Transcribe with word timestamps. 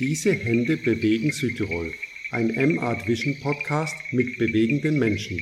Diese 0.00 0.32
Hände 0.32 0.76
bewegen 0.76 1.30
Südtirol. 1.30 1.92
Ein 2.32 2.50
M-Art 2.50 3.06
Vision 3.06 3.38
Podcast 3.40 3.94
mit 4.10 4.38
bewegenden 4.38 4.98
Menschen. 4.98 5.38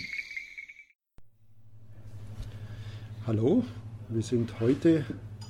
Hallo, 3.27 3.65
wir 4.11 4.21
sind 4.21 4.61
heute 4.61 5.07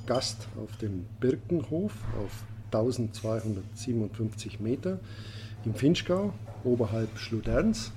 Gast 0.07 0.47
auf 0.57 0.77
dem 0.77 1.07
Birkenhof 1.19 1.93
auf 2.17 2.45
1257 2.67 4.61
Meter 4.61 5.01
im 5.65 5.75
Finchgau, 5.75 6.33
oberhalb 6.63 7.19
Schluderns. 7.19 7.91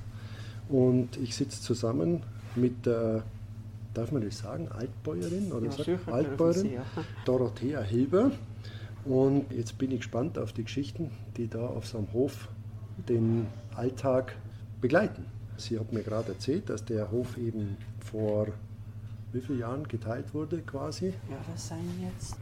Und 0.70 1.18
ich 1.18 1.36
sitze 1.36 1.62
zusammen 1.62 2.24
mit 2.56 2.88
der, 2.88 3.24
darf 3.94 4.12
man 4.12 4.24
das 4.24 4.40
sagen, 4.40 4.70
Altbäuerin 4.70 5.52
oder 5.52 5.68
Ja, 5.68 6.00
Altbäuerin 6.12 6.62
Sie, 6.64 6.74
ja. 6.74 6.84
Dorothea 7.26 7.84
Hilber. 7.84 8.32
Und 9.06 9.52
jetzt 9.52 9.78
bin 9.78 9.92
ich 9.92 10.00
gespannt 10.00 10.38
auf 10.40 10.52
die 10.52 10.64
Geschichten, 10.64 11.11
die 11.38 11.48
da 11.48 11.66
auf 11.66 11.86
so 11.86 12.00
einem 12.00 12.11
Hof 12.14 12.50
den 13.07 13.46
Alltag 13.75 14.36
begleiten. 14.82 15.25
Sie 15.57 15.79
hat 15.79 15.93
mir 15.93 16.02
gerade 16.02 16.34
erzählt, 16.34 16.70
dass 16.70 16.84
der 16.84 17.12
Hof 17.12 17.38
eben 17.38 17.78
vor 18.00 18.48
wie 19.32 19.42
vielen 19.42 19.60
Jahren 19.60 19.88
geteilt 19.88 20.34
wurde 20.34 20.60
quasi. 20.62 21.07
Ja, 21.29 21.38
das 21.52 21.68
sind 21.68 22.02
jetzt 22.02 22.36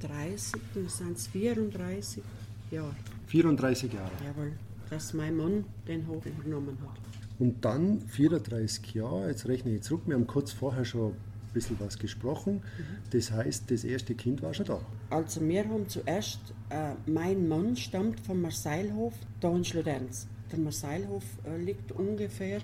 30, 0.00 0.60
das 0.74 0.98
sind 0.98 1.18
34 1.18 2.22
Jahre. 2.70 2.94
34 3.26 3.92
Jahre. 3.92 4.10
Jawohl, 4.24 4.52
dass 4.90 5.12
mein 5.12 5.36
Mann 5.36 5.64
den 5.86 6.06
Hof 6.06 6.24
übernommen 6.24 6.78
hat. 6.82 6.98
Und 7.38 7.64
dann 7.64 8.00
34 8.00 8.94
Jahre, 8.94 9.28
jetzt 9.28 9.46
rechne 9.46 9.74
ich 9.74 9.82
zurück, 9.82 10.02
wir 10.06 10.14
haben 10.14 10.26
kurz 10.26 10.52
vorher 10.52 10.84
schon 10.84 11.14
bisschen 11.58 11.80
was 11.80 11.98
gesprochen. 11.98 12.62
Das 13.10 13.32
heißt, 13.32 13.70
das 13.70 13.84
erste 13.84 14.14
Kind 14.14 14.42
war 14.42 14.54
schon 14.54 14.66
da. 14.66 14.80
Also 15.10 15.40
wir 15.40 15.64
haben 15.64 15.88
zuerst, 15.88 16.40
äh, 16.70 16.92
mein 17.06 17.48
Mann 17.48 17.76
stammt 17.76 18.20
vom 18.20 18.42
Marseilhof, 18.42 19.14
da 19.40 19.54
in 19.54 19.64
Schludenz. 19.64 20.28
Der 20.52 20.58
Marseilhof 20.58 21.24
äh, 21.44 21.56
liegt 21.62 21.92
ungefähr, 21.92 22.60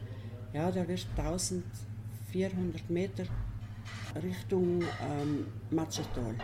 ja, 0.52 0.70
da 0.70 0.86
wird 0.86 1.06
1400 1.16 2.88
Meter 2.88 3.24
Richtung 4.22 4.80
ähm, 4.82 5.46
Matschertal. 5.70 6.34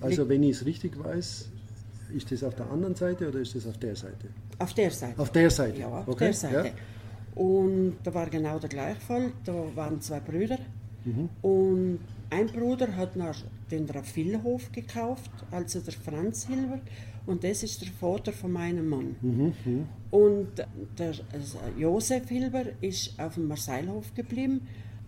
Also 0.00 0.28
wenn 0.28 0.42
ich 0.42 0.56
es 0.56 0.66
richtig 0.66 0.98
weiß, 0.98 1.48
ist 2.12 2.32
das 2.32 2.42
auf 2.42 2.56
der 2.56 2.68
anderen 2.70 2.96
Seite 2.96 3.28
oder 3.28 3.38
ist 3.38 3.54
das 3.54 3.66
auf 3.66 3.78
der 3.78 3.94
Seite? 3.94 4.28
Auf 4.58 4.74
der 4.74 4.90
Seite. 4.90 5.20
Auf 5.20 5.30
der 5.30 5.50
Seite. 5.50 5.78
Ja, 5.78 5.88
auf 5.88 6.08
okay. 6.08 6.24
der 6.24 6.34
Seite. 6.34 6.68
Ja. 6.68 7.42
Und 7.42 7.98
da 8.02 8.12
war 8.12 8.28
genau 8.28 8.58
der 8.58 8.68
gleiche 8.68 9.00
Fall. 9.00 9.32
Da 9.44 9.54
waren 9.74 10.00
zwei 10.00 10.20
Brüder. 10.20 10.58
Und 11.42 12.00
ein 12.30 12.46
Bruder 12.48 12.96
hat 12.96 13.16
nach 13.16 13.36
den 13.70 13.88
Raffilhof 13.88 14.70
gekauft, 14.72 15.30
also 15.50 15.80
der 15.80 15.92
Franz 15.92 16.46
Hilber. 16.46 16.80
Und 17.26 17.44
das 17.44 17.62
ist 17.62 17.80
der 17.82 17.88
Vater 17.88 18.32
von 18.32 18.52
meinem 18.52 18.88
Mann. 18.88 19.16
Und 20.10 20.48
der 20.98 21.14
also 21.32 21.58
Josef 21.78 22.28
Hilber 22.28 22.64
ist 22.80 23.18
auf 23.20 23.34
dem 23.34 23.48
Marseilhof 23.48 24.14
geblieben. 24.14 24.66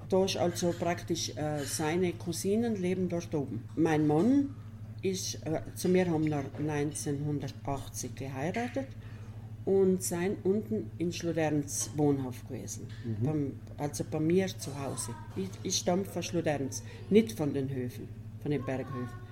Da 0.08 0.24
ist 0.24 0.36
also 0.36 0.74
praktisch 0.78 1.34
äh, 1.36 1.64
seine 1.64 2.12
Cousinen 2.12 2.80
leben 2.80 3.08
dort 3.08 3.34
oben. 3.34 3.64
Mein 3.76 4.06
Mann 4.06 4.54
ist, 5.00 5.36
äh, 5.46 5.62
zu 5.74 5.88
mir 5.88 6.08
haben 6.10 6.26
wir 6.26 6.44
1980 6.58 8.14
geheiratet 8.14 8.88
und 9.64 10.02
sind 10.02 10.44
unten 10.44 10.90
in 10.98 11.12
Schluderns 11.12 11.90
Wohnhaft 11.96 12.48
gewesen. 12.48 12.88
Beim, 13.22 13.52
also 13.78 14.04
bei 14.10 14.18
mir 14.18 14.48
zu 14.48 14.76
Hause. 14.78 15.14
Ich, 15.36 15.48
ich 15.62 15.76
stamme 15.76 16.04
von 16.04 16.22
Schluderns, 16.22 16.82
nicht 17.10 17.32
von 17.32 17.54
den 17.54 17.68
Höfen, 17.68 18.08
von 18.42 18.50
den 18.50 18.64
Berghöfen. 18.64 19.22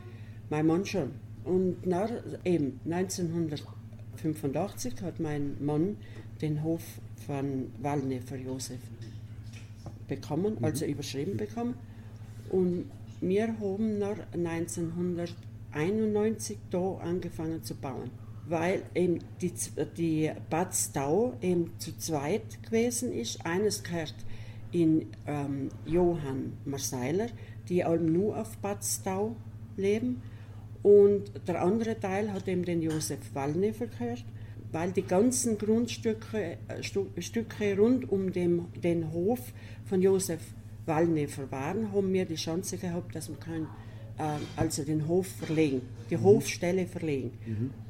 Mein 0.48 0.66
Mann 0.66 0.86
schon. 0.86 1.10
Und 1.44 1.86
nach, 1.86 2.10
eben 2.44 2.78
1985 2.84 5.02
hat 5.02 5.20
mein 5.20 5.56
Mann 5.64 5.96
den 6.40 6.62
Hof 6.62 6.82
von 7.26 7.72
Wallne 7.80 8.20
für 8.20 8.36
Josef 8.36 8.78
bekommen, 10.08 10.58
also 10.62 10.84
überschrieben 10.84 11.36
bekommen. 11.36 11.74
Und 12.50 12.84
wir 13.20 13.58
haben 13.58 13.98
nach 13.98 14.18
1991 14.32 16.56
da 16.70 16.94
angefangen 16.96 17.62
zu 17.62 17.74
bauen, 17.74 18.10
weil 18.50 18.82
eben 18.94 19.20
die, 19.40 19.52
die 19.96 20.30
Bad 20.50 20.74
Stau 20.74 21.34
eben 21.40 21.72
zu 21.78 21.96
zweit 21.96 22.62
gewesen 22.64 23.12
ist. 23.12 23.46
Eines 23.46 23.82
gehört 23.82 24.14
in 24.72 25.06
ähm, 25.26 25.68
Johann 25.86 26.54
Marseiler, 26.64 27.28
die 27.68 27.84
allem 27.84 28.12
nur 28.12 28.36
auf 28.36 28.56
Bad 28.58 28.84
Stau 28.84 29.36
leben. 29.76 30.22
Und 30.82 31.30
der 31.46 31.62
andere 31.62 31.98
Teil 31.98 32.32
hat 32.32 32.48
eben 32.48 32.64
den 32.64 32.82
Josef 32.82 33.34
Wallnefer 33.34 33.86
gehört, 33.86 34.24
weil 34.72 34.92
die 34.92 35.02
ganzen 35.02 35.56
Grundstücke 35.58 36.58
äh, 36.68 36.82
Stücke 36.82 37.76
rund 37.76 38.10
um 38.10 38.32
dem, 38.32 38.66
den 38.82 39.12
Hof 39.12 39.52
von 39.84 40.02
Josef 40.02 40.40
Wallnefer 40.86 41.50
waren, 41.52 41.92
haben 41.92 42.12
wir 42.12 42.24
die 42.24 42.36
Chance 42.36 42.78
gehabt, 42.78 43.14
dass 43.14 43.28
wir 43.28 43.36
können, 43.36 43.68
also 44.56 44.84
den 44.84 45.08
Hof 45.08 45.26
verlegen, 45.26 45.82
die 46.10 46.16
Hofstelle 46.16 46.86
verlegen. 46.86 47.32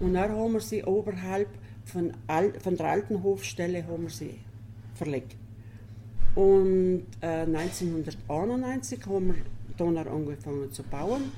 Und 0.00 0.14
dann 0.14 0.30
haben 0.30 0.52
wir 0.52 0.60
sie 0.60 0.82
oberhalb 0.84 1.48
von, 1.84 2.12
al 2.26 2.52
von 2.60 2.76
der 2.76 2.86
alten 2.86 3.22
Hofstelle 3.22 3.86
haben 3.86 4.04
wir 4.04 4.10
sie 4.10 4.34
verlegt. 4.94 5.36
Und 6.34 7.04
äh, 7.20 7.42
1991 7.42 9.06
haben 9.06 9.28
wir 9.28 9.36
Donner 9.76 10.06
angefangen 10.06 10.70
zu 10.70 10.82
bauen 10.84 11.32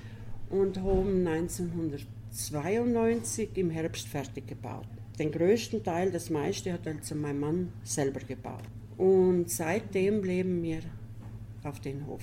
und 0.50 0.78
haben 0.78 1.26
1992 1.26 3.56
im 3.56 3.70
Herbst 3.70 4.06
fertig 4.08 4.46
gebaut. 4.46 4.86
Den 5.18 5.30
größten 5.30 5.84
Teil, 5.84 6.10
das 6.10 6.30
meiste, 6.30 6.72
hat 6.72 6.86
also 6.86 7.14
mein 7.14 7.38
Mann 7.38 7.70
selber 7.84 8.20
gebaut. 8.20 8.64
Und 8.96 9.50
seitdem 9.50 10.24
leben 10.24 10.62
wir 10.62 10.80
auf 11.64 11.80
den 11.80 12.06
Hof. 12.06 12.20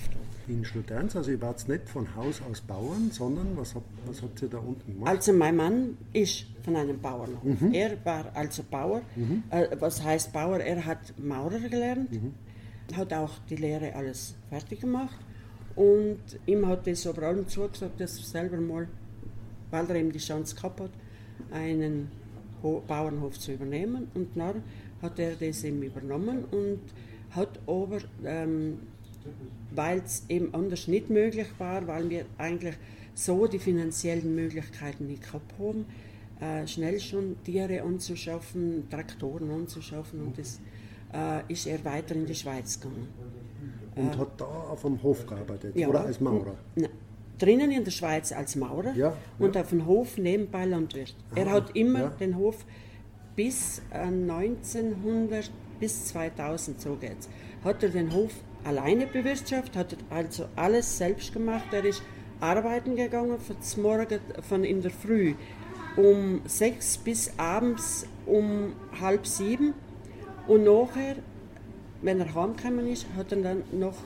In 0.48 0.64
Schluderns, 0.64 1.16
also 1.16 1.30
ihr 1.30 1.40
wart 1.40 1.66
nicht 1.68 1.88
von 1.88 2.14
Haus 2.14 2.42
aus 2.50 2.60
Bauern, 2.60 3.10
sondern 3.10 3.56
was 3.56 3.74
habt, 3.74 3.86
was 4.06 4.22
habt 4.22 4.42
ihr 4.42 4.48
da 4.48 4.58
unten 4.58 4.92
gemacht? 4.92 5.10
Also 5.10 5.32
mein 5.32 5.56
Mann 5.56 5.96
ist 6.12 6.46
von 6.62 6.76
einem 6.76 7.00
Bauernhof. 7.00 7.56
Er 7.72 8.04
war 8.04 8.30
also 8.34 8.62
Bauer. 8.70 9.02
Äh, 9.50 9.68
was 9.78 10.02
heißt 10.02 10.32
Bauer? 10.32 10.58
Er 10.58 10.84
hat 10.84 11.18
Maurer 11.18 11.58
gelernt, 11.60 12.10
hat 12.94 13.12
auch 13.12 13.38
die 13.48 13.56
Lehre 13.56 13.94
alles 13.94 14.34
fertig 14.48 14.80
gemacht 14.80 15.18
und 15.76 16.18
ihm 16.46 16.66
hat 16.66 16.86
es 16.86 17.06
aber 17.06 17.22
allem 17.22 17.48
zugesagt, 17.48 18.00
dass 18.00 18.18
er 18.18 18.24
selber 18.24 18.58
mal, 18.58 18.88
weil 19.70 19.88
er 19.88 19.96
eben 19.96 20.12
die 20.12 20.18
Chance 20.18 20.54
gehabt 20.54 20.80
hat, 20.80 20.90
einen 21.50 22.10
Ho 22.62 22.82
Bauernhof 22.86 23.38
zu 23.38 23.52
übernehmen 23.52 24.08
und 24.14 24.36
dann 24.36 24.62
hat 25.00 25.18
er 25.18 25.34
das 25.36 25.64
eben 25.64 25.82
übernommen 25.82 26.44
und 26.50 26.80
hat 27.30 27.58
aber 27.66 27.98
ähm, 28.24 28.80
weil 29.72 29.98
es 30.04 30.24
eben 30.28 30.52
anders 30.54 30.88
nicht 30.88 31.10
möglich 31.10 31.46
war, 31.58 31.86
weil 31.86 32.08
wir 32.10 32.24
eigentlich 32.38 32.74
so 33.14 33.46
die 33.46 33.58
finanziellen 33.58 34.34
Möglichkeiten 34.34 35.06
nicht 35.06 35.22
gehabt 35.22 35.52
haben, 35.58 35.84
äh, 36.40 36.66
schnell 36.66 36.98
schon 37.00 37.36
Tiere 37.44 37.82
anzuschaffen, 37.82 38.88
Traktoren 38.90 39.50
anzuschaffen 39.50 40.20
und 40.22 40.38
das 40.38 40.60
äh, 41.12 41.52
ist 41.52 41.66
er 41.66 41.84
weiter 41.84 42.14
in 42.14 42.26
die 42.26 42.34
Schweiz 42.34 42.80
gegangen. 42.80 43.08
Und 43.96 44.16
hat 44.16 44.40
da 44.40 44.44
auf 44.44 44.82
dem 44.82 45.02
Hof 45.02 45.26
gearbeitet 45.26 45.76
Ja. 45.76 45.88
oder 45.88 46.04
als 46.04 46.20
Maurer? 46.20 46.54
Na, 46.76 46.88
drinnen 47.38 47.70
in 47.72 47.84
der 47.84 47.90
Schweiz 47.90 48.32
als 48.32 48.54
Maurer 48.56 48.94
Ja, 48.94 49.16
und 49.38 49.54
ja. 49.54 49.60
auf 49.62 49.68
dem 49.70 49.84
Hof 49.86 50.16
nebenbei 50.16 50.64
Landwirt. 50.64 51.14
er 51.34 51.46
Aha, 51.48 51.54
hat 51.56 51.76
immer 51.76 52.08
den 52.10 52.36
Hof 52.36 52.64
bis 53.40 53.80
äh, 53.90 54.00
1900 54.00 55.50
bis 55.80 56.04
2000 56.08 56.78
so 56.78 56.94
geht's. 56.96 57.26
Hat 57.64 57.82
er 57.82 57.88
den 57.88 58.12
Hof 58.12 58.32
alleine 58.64 59.06
bewirtschaftet, 59.06 59.76
hat 59.76 59.92
er 59.94 60.16
also 60.16 60.44
alles 60.56 60.98
selbst 60.98 61.32
gemacht. 61.32 61.64
Er 61.72 61.86
ist 61.86 62.02
arbeiten 62.40 62.96
gegangen 62.96 63.38
von 63.38 63.82
morgen 63.82 64.20
von 64.46 64.62
in 64.62 64.82
der 64.82 64.90
Früh 64.90 65.34
um 65.96 66.42
sechs 66.44 66.98
bis 66.98 67.32
abends 67.38 68.06
um 68.26 68.74
halb 69.00 69.26
sieben 69.26 69.72
und 70.46 70.64
nachher 70.64 71.16
wenn 72.02 72.20
er 72.20 72.34
heimgekommen 72.34 72.86
ist, 72.88 73.06
hat 73.16 73.32
er 73.32 73.38
dann 73.38 73.62
noch 73.72 73.96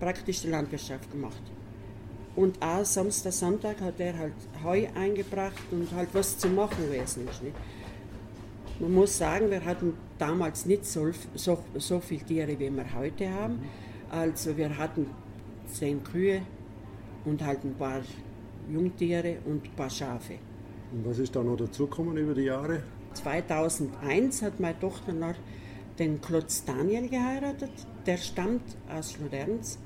praktisch 0.00 0.42
die 0.42 0.48
Landwirtschaft 0.48 1.10
gemacht. 1.12 1.42
Und 2.34 2.60
auch 2.60 2.84
Samstag, 2.84 3.32
Sonntag 3.32 3.80
hat 3.80 3.98
er 3.98 4.18
halt 4.18 4.34
Heu 4.64 4.86
eingebracht 4.94 5.62
und 5.70 5.92
halt 5.92 6.08
was 6.12 6.38
zu 6.38 6.48
machen 6.48 6.86
gewesen 6.86 7.28
ist. 7.28 7.42
Nicht? 7.42 7.56
Man 8.80 8.94
muss 8.94 9.18
sagen, 9.18 9.50
wir 9.50 9.62
hatten 9.62 9.92
damals 10.18 10.64
nicht 10.64 10.86
so, 10.86 11.10
so, 11.34 11.58
so 11.74 12.00
viele 12.00 12.24
Tiere, 12.24 12.58
wie 12.58 12.70
wir 12.70 12.94
heute 12.94 13.30
haben. 13.30 13.60
Also 14.10 14.56
wir 14.56 14.76
hatten 14.78 15.06
zehn 15.66 16.02
Kühe 16.02 16.40
und 17.26 17.44
halt 17.44 17.62
ein 17.62 17.74
paar 17.74 18.00
Jungtiere 18.72 19.36
und 19.44 19.66
ein 19.66 19.76
paar 19.76 19.90
Schafe. 19.90 20.34
Und 20.92 21.06
was 21.06 21.18
ist 21.18 21.36
da 21.36 21.42
noch 21.42 21.56
dazugekommen 21.56 22.16
über 22.16 22.34
die 22.34 22.44
Jahre? 22.44 22.82
2001 23.12 24.40
hat 24.40 24.58
meine 24.60 24.80
Tochter 24.80 25.12
noch 25.12 25.34
den 25.98 26.22
Klotz 26.22 26.64
Daniel 26.64 27.08
geheiratet. 27.10 27.72
Der 28.06 28.16
stammt 28.16 28.62
aus 28.90 29.12
Schloderns. 29.12 29.78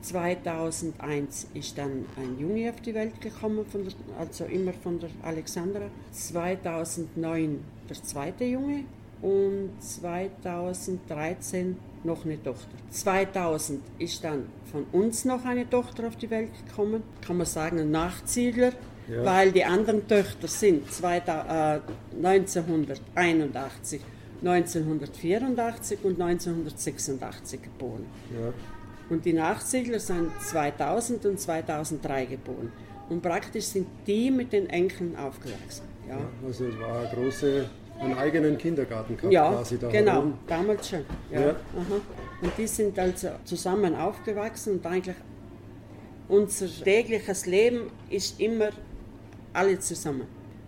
2001 0.00 1.48
ist 1.54 1.76
dann 1.78 2.04
ein 2.16 2.38
Junge 2.38 2.70
auf 2.70 2.80
die 2.80 2.94
Welt 2.94 3.20
gekommen, 3.20 3.66
der, 3.72 3.80
also 4.18 4.44
immer 4.44 4.72
von 4.72 5.00
der 5.00 5.10
Alexandra. 5.22 5.90
2009 6.12 7.64
der 7.88 8.02
zweite 8.02 8.44
Junge 8.44 8.84
und 9.22 9.70
2013 9.80 11.76
noch 12.04 12.24
eine 12.24 12.42
Tochter. 12.42 12.70
2000 12.90 13.82
ist 13.98 14.24
dann 14.24 14.46
von 14.70 14.84
uns 14.92 15.24
noch 15.24 15.44
eine 15.44 15.68
Tochter 15.68 16.06
auf 16.06 16.14
die 16.16 16.30
Welt 16.30 16.50
gekommen, 16.66 17.02
kann 17.26 17.36
man 17.36 17.46
sagen 17.46 17.80
ein 17.80 17.90
Nachziegler, 17.90 18.70
ja. 19.08 19.24
weil 19.24 19.50
die 19.52 19.64
anderen 19.64 20.06
Töchter 20.06 20.46
sind 20.48 20.84
1981, 21.02 24.00
1984 24.42 26.04
und 26.04 26.20
1986 26.20 27.62
geboren. 27.62 28.04
Ja. 28.32 28.52
Und 29.10 29.24
die 29.24 29.32
Nachziegler 29.32 29.98
sind 30.00 30.30
2000 30.40 31.26
und 31.26 31.40
2003 31.40 32.26
geboren. 32.26 32.72
Und 33.08 33.22
praktisch 33.22 33.64
sind 33.66 33.86
die 34.06 34.30
mit 34.30 34.52
den 34.52 34.70
Enkeln 34.70 35.16
aufgewachsen. 35.16 35.84
Ja. 36.08 36.18
ja 36.18 36.28
also 36.46 36.66
es 36.66 36.78
war 36.78 37.00
eine 37.00 37.08
große 37.08 37.68
einen 38.00 38.18
eigenen 38.18 38.58
Kindergarten 38.58 39.16
gehabt, 39.16 39.32
ja, 39.32 39.52
quasi 39.52 39.78
da 39.78 39.88
genau, 39.88 40.12
herum. 40.12 40.38
damals 40.46 40.88
schon. 40.88 41.04
Ja. 41.30 41.40
ja. 41.40 41.56
Und 42.42 42.52
die 42.58 42.66
sind 42.66 42.98
also 42.98 43.28
zusammen 43.44 43.94
aufgewachsen 43.94 44.74
und 44.74 44.86
eigentlich 44.86 45.16
unser 46.28 46.66
tägliches 46.66 47.46
Leben 47.46 47.90
ist 48.10 48.40
immer 48.40 48.70
alle 49.52 49.78
zusammen. 49.78 50.26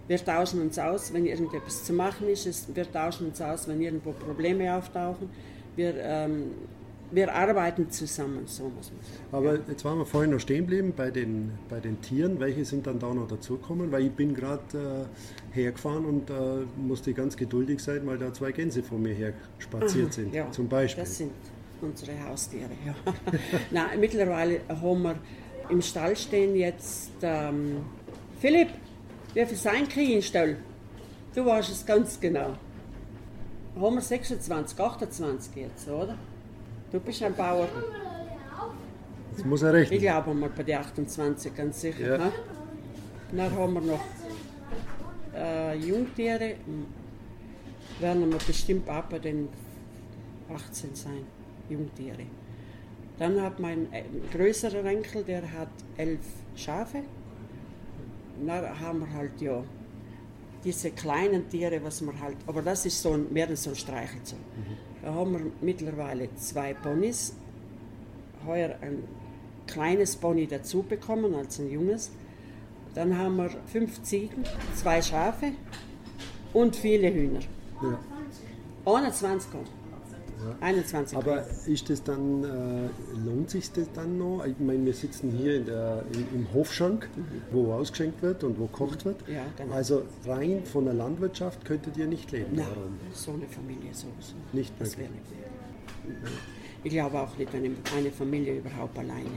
Wir 0.08 0.24
tauschen 0.24 0.60
uns 0.60 0.78
aus, 0.78 1.12
wenn 1.12 1.26
irgendetwas 1.26 1.84
zu 1.84 1.92
machen 1.92 2.28
ist. 2.28 2.74
Wir 2.74 2.90
tauschen 2.90 3.26
uns 3.28 3.40
aus, 3.40 3.66
wenn 3.66 3.80
irgendwo 3.80 4.12
Probleme 4.12 4.72
auftauchen. 4.72 5.28
Wir 5.74 5.94
ähm, 5.96 6.52
wir 7.10 7.34
arbeiten 7.34 7.90
zusammen, 7.90 8.42
so 8.46 8.64
muss 8.64 8.90
man 8.90 9.02
sagen. 9.02 9.24
Aber 9.32 9.54
ja. 9.54 9.60
jetzt 9.68 9.84
waren 9.84 9.98
wir 9.98 10.06
vorhin 10.06 10.30
noch 10.30 10.40
stehen 10.40 10.66
geblieben 10.66 10.92
bei 10.96 11.10
den, 11.10 11.52
bei 11.68 11.80
den 11.80 12.00
Tieren. 12.00 12.40
Welche 12.40 12.64
sind 12.64 12.86
dann 12.86 12.98
da 12.98 13.12
noch 13.12 13.28
dazugekommen? 13.28 13.92
Weil 13.92 14.06
ich 14.06 14.12
bin 14.12 14.34
gerade 14.34 15.06
äh, 15.52 15.54
hergefahren 15.54 16.04
und 16.04 16.30
äh, 16.30 16.34
musste 16.76 17.12
ganz 17.14 17.36
geduldig 17.36 17.80
sein, 17.80 18.02
weil 18.06 18.18
da 18.18 18.32
zwei 18.32 18.52
Gänse 18.52 18.82
vor 18.82 18.98
mir 18.98 19.14
her 19.14 19.32
spaziert 19.58 20.06
Aha, 20.06 20.12
sind, 20.12 20.34
ja, 20.34 20.50
zum 20.50 20.68
Beispiel. 20.68 21.04
Das 21.04 21.16
sind 21.16 21.32
unsere 21.80 22.12
Haustiere, 22.24 22.70
ja. 22.84 22.94
Nein, 23.70 24.00
mittlerweile 24.00 24.60
haben 24.68 25.02
wir 25.02 25.16
im 25.68 25.82
Stall 25.82 26.16
stehen 26.16 26.56
jetzt 26.56 27.12
ähm, 27.22 27.84
Philipp, 28.40 28.68
wie 29.34 29.44
viel 29.44 29.56
sein 29.56 29.88
kriege 29.88 30.14
ich 30.14 30.26
Stall? 30.26 30.56
Du 31.34 31.44
weißt 31.44 31.70
es 31.70 31.84
ganz 31.84 32.18
genau. 32.18 32.56
Haben 33.78 33.94
wir 33.96 34.00
26, 34.00 34.78
28 34.78 35.56
jetzt, 35.56 35.88
oder? 35.88 36.16
Du 36.90 37.00
bist 37.00 37.22
ein 37.22 37.34
Bauer. 37.34 37.68
Das 39.36 39.44
muss 39.44 39.62
er 39.62 39.72
rechnen. 39.72 39.96
Ich 39.96 40.02
glaube 40.02 40.32
mal 40.32 40.48
bei 40.48 40.62
den 40.62 40.78
28, 40.78 41.54
ganz 41.54 41.80
sicher. 41.80 42.12
Ja. 42.12 42.18
Ne? 42.18 42.32
Dann 43.32 43.52
haben 43.52 43.74
wir 43.74 43.80
noch 43.80 44.04
äh, 45.34 45.76
Jungtiere. 45.76 46.54
Werden 48.00 48.30
wir 48.30 48.38
bestimmt 48.38 48.88
auch 48.88 49.04
bei 49.04 49.18
den 49.18 49.48
18 50.54 50.94
sein, 50.94 51.26
Jungtiere. 51.68 52.26
Dann 53.18 53.40
hat 53.40 53.58
mein 53.58 53.92
äh, 53.92 54.04
größerer 54.32 54.84
Enkel, 54.84 55.24
der 55.24 55.42
hat 55.52 55.68
elf 55.96 56.20
Schafe. 56.54 57.02
Dann 58.46 58.80
haben 58.80 59.00
wir 59.00 59.12
halt 59.12 59.40
ja 59.40 59.64
diese 60.62 60.90
kleinen 60.90 61.48
Tiere, 61.48 61.82
was 61.82 62.00
man 62.00 62.20
halt, 62.20 62.36
aber 62.46 62.60
das 62.62 62.84
ist 62.86 63.00
so 63.00 63.12
ein, 63.12 63.32
mehr 63.32 63.54
so 63.56 63.70
ein 63.70 63.76
Streichelzoo. 63.76 64.36
Mhm. 64.36 64.85
Da 65.06 65.14
haben 65.14 65.34
wir 65.34 65.52
mittlerweile 65.60 66.34
zwei 66.34 66.74
Ponys. 66.74 67.32
Heuer 68.44 68.74
ein 68.80 69.04
kleines 69.68 70.16
Pony 70.16 70.48
dazu 70.48 70.82
bekommen, 70.82 71.32
als 71.36 71.60
ein 71.60 71.70
junges. 71.70 72.10
Dann 72.92 73.16
haben 73.16 73.36
wir 73.36 73.50
fünf 73.66 74.02
Ziegen, 74.02 74.42
zwei 74.74 75.00
Schafe 75.00 75.52
und 76.52 76.74
viele 76.74 77.14
Hühner. 77.14 77.38
Ja. 77.80 78.00
21 78.92 79.48
Kommen. 79.52 79.68
Ja. 80.44 80.56
21 80.60 81.16
Aber 81.16 81.44
ist 81.66 81.88
das 81.88 82.02
dann, 82.02 82.44
äh, 82.44 83.26
lohnt 83.26 83.50
sich 83.50 83.72
das 83.72 83.86
dann 83.94 84.18
noch? 84.18 84.44
Ich 84.44 84.58
meine, 84.58 84.84
wir 84.84 84.92
sitzen 84.92 85.30
hier 85.30 85.60
der, 85.60 86.04
im 86.34 86.52
Hofschrank, 86.52 87.08
mhm. 87.16 87.24
wo 87.52 87.72
ausgeschenkt 87.72 88.22
wird 88.22 88.44
und 88.44 88.58
wo 88.58 88.66
gekocht 88.66 89.04
wird. 89.04 89.16
Ja, 89.28 89.44
genau. 89.56 89.74
Also 89.74 90.02
rein 90.26 90.62
von 90.64 90.84
der 90.84 90.94
Landwirtschaft 90.94 91.64
könntet 91.64 91.96
ihr 91.96 92.06
nicht 92.06 92.32
leben. 92.32 92.56
Nein, 92.56 92.66
darum. 92.66 92.98
so 93.12 93.32
eine 93.32 93.46
Familie 93.46 93.92
sowieso. 93.92 94.34
Nicht 94.52 94.72
das 94.78 94.98
wäre 94.98 95.10
nicht 95.10 95.30
mehr. 95.30 96.30
Ich 96.84 96.92
glaube 96.92 97.20
auch 97.20 97.36
nicht 97.36 97.54
eine, 97.54 97.70
eine 97.96 98.10
Familie 98.10 98.58
überhaupt 98.58 98.98
alleine. 98.98 99.30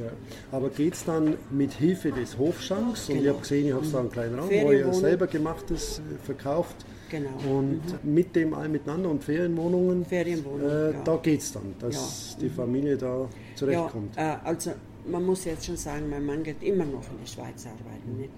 Ja. 0.00 0.10
Aber 0.50 0.70
geht 0.70 0.94
es 0.94 1.04
dann 1.04 1.36
mit 1.50 1.72
Hilfe 1.72 2.12
des 2.12 2.38
Hofschranks? 2.38 3.06
Genau. 3.06 3.18
Und 3.18 3.24
ich 3.24 3.30
habe 3.30 3.40
gesehen, 3.40 3.66
ihr 3.66 3.74
habt 3.74 3.92
da 3.92 4.00
einen 4.00 4.10
kleinen 4.10 4.38
Raum, 4.38 4.48
wo 4.48 4.72
ihr 4.72 4.92
selber 4.92 5.26
gemachtes 5.26 5.98
äh, 5.98 6.24
verkauft. 6.24 6.76
Genau. 7.12 7.58
Und 7.58 8.02
mhm. 8.02 8.14
mit 8.14 8.34
dem 8.34 8.54
all 8.54 8.70
miteinander 8.70 9.10
und 9.10 9.22
Ferienwohnungen, 9.22 10.06
Ferienwohnungen 10.06 10.66
äh, 10.66 10.92
ja. 10.92 11.02
da 11.04 11.16
geht 11.16 11.40
es 11.40 11.52
dann, 11.52 11.74
dass 11.78 12.32
ja. 12.32 12.40
die 12.40 12.48
Familie 12.48 12.96
da 12.96 13.28
zurechtkommt. 13.54 14.16
Ja, 14.16 14.36
äh, 14.36 14.38
also 14.44 14.70
man 15.06 15.26
muss 15.26 15.44
jetzt 15.44 15.66
schon 15.66 15.76
sagen, 15.76 16.08
mein 16.08 16.24
Mann 16.24 16.42
geht 16.42 16.62
immer 16.62 16.86
noch 16.86 17.02
in 17.10 17.18
der 17.20 17.26
Schweiz 17.26 17.66
arbeiten. 17.66 18.16
Nicht? 18.16 18.30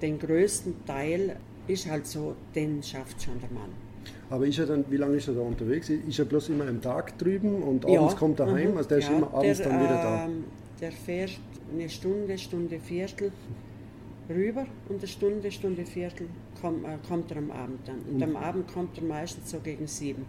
Den 0.00 0.16
größten 0.20 0.84
Teil 0.86 1.36
ist 1.66 1.90
halt 1.90 2.06
so, 2.06 2.36
den 2.54 2.84
schafft 2.84 3.20
schon 3.20 3.40
der 3.40 3.50
Mann. 3.50 3.70
Aber 4.30 4.46
ist 4.46 4.60
er 4.60 4.66
dann, 4.66 4.84
wie 4.88 4.96
lange 4.96 5.16
ist 5.16 5.26
er 5.26 5.34
da 5.34 5.40
unterwegs? 5.40 5.88
Ist 5.88 6.20
er 6.20 6.24
bloß 6.24 6.50
immer 6.50 6.68
am 6.68 6.80
Tag 6.80 7.18
drüben 7.18 7.62
und 7.64 7.84
abends 7.84 8.14
kommt 8.14 8.38
er 8.38 8.52
heim? 8.52 8.70
Mhm. 8.70 8.76
Also 8.76 8.88
der 8.90 8.98
ist 8.98 9.08
immer 9.10 9.34
abends 9.34 9.58
der, 9.58 9.68
dann 9.68 9.80
wieder 9.80 9.94
da? 9.94 10.24
Ähm, 10.26 10.44
der 10.80 10.92
fährt 10.92 11.40
eine 11.72 11.88
Stunde, 11.88 12.38
Stunde, 12.38 12.78
Viertel 12.78 13.32
rüber 14.30 14.66
und 14.88 14.98
eine 14.98 15.08
Stunde, 15.08 15.50
Stunde, 15.50 15.84
Viertel 15.84 16.28
kommt, 16.60 16.84
äh, 16.84 16.96
kommt 17.08 17.30
er 17.30 17.38
am 17.38 17.50
Abend 17.50 17.80
dann. 17.86 17.98
Und, 18.00 18.14
und 18.14 18.22
am 18.22 18.36
Abend 18.36 18.72
kommt 18.72 18.96
er 18.98 19.04
meistens 19.04 19.50
so 19.50 19.58
gegen 19.60 19.86
sieben. 19.86 20.24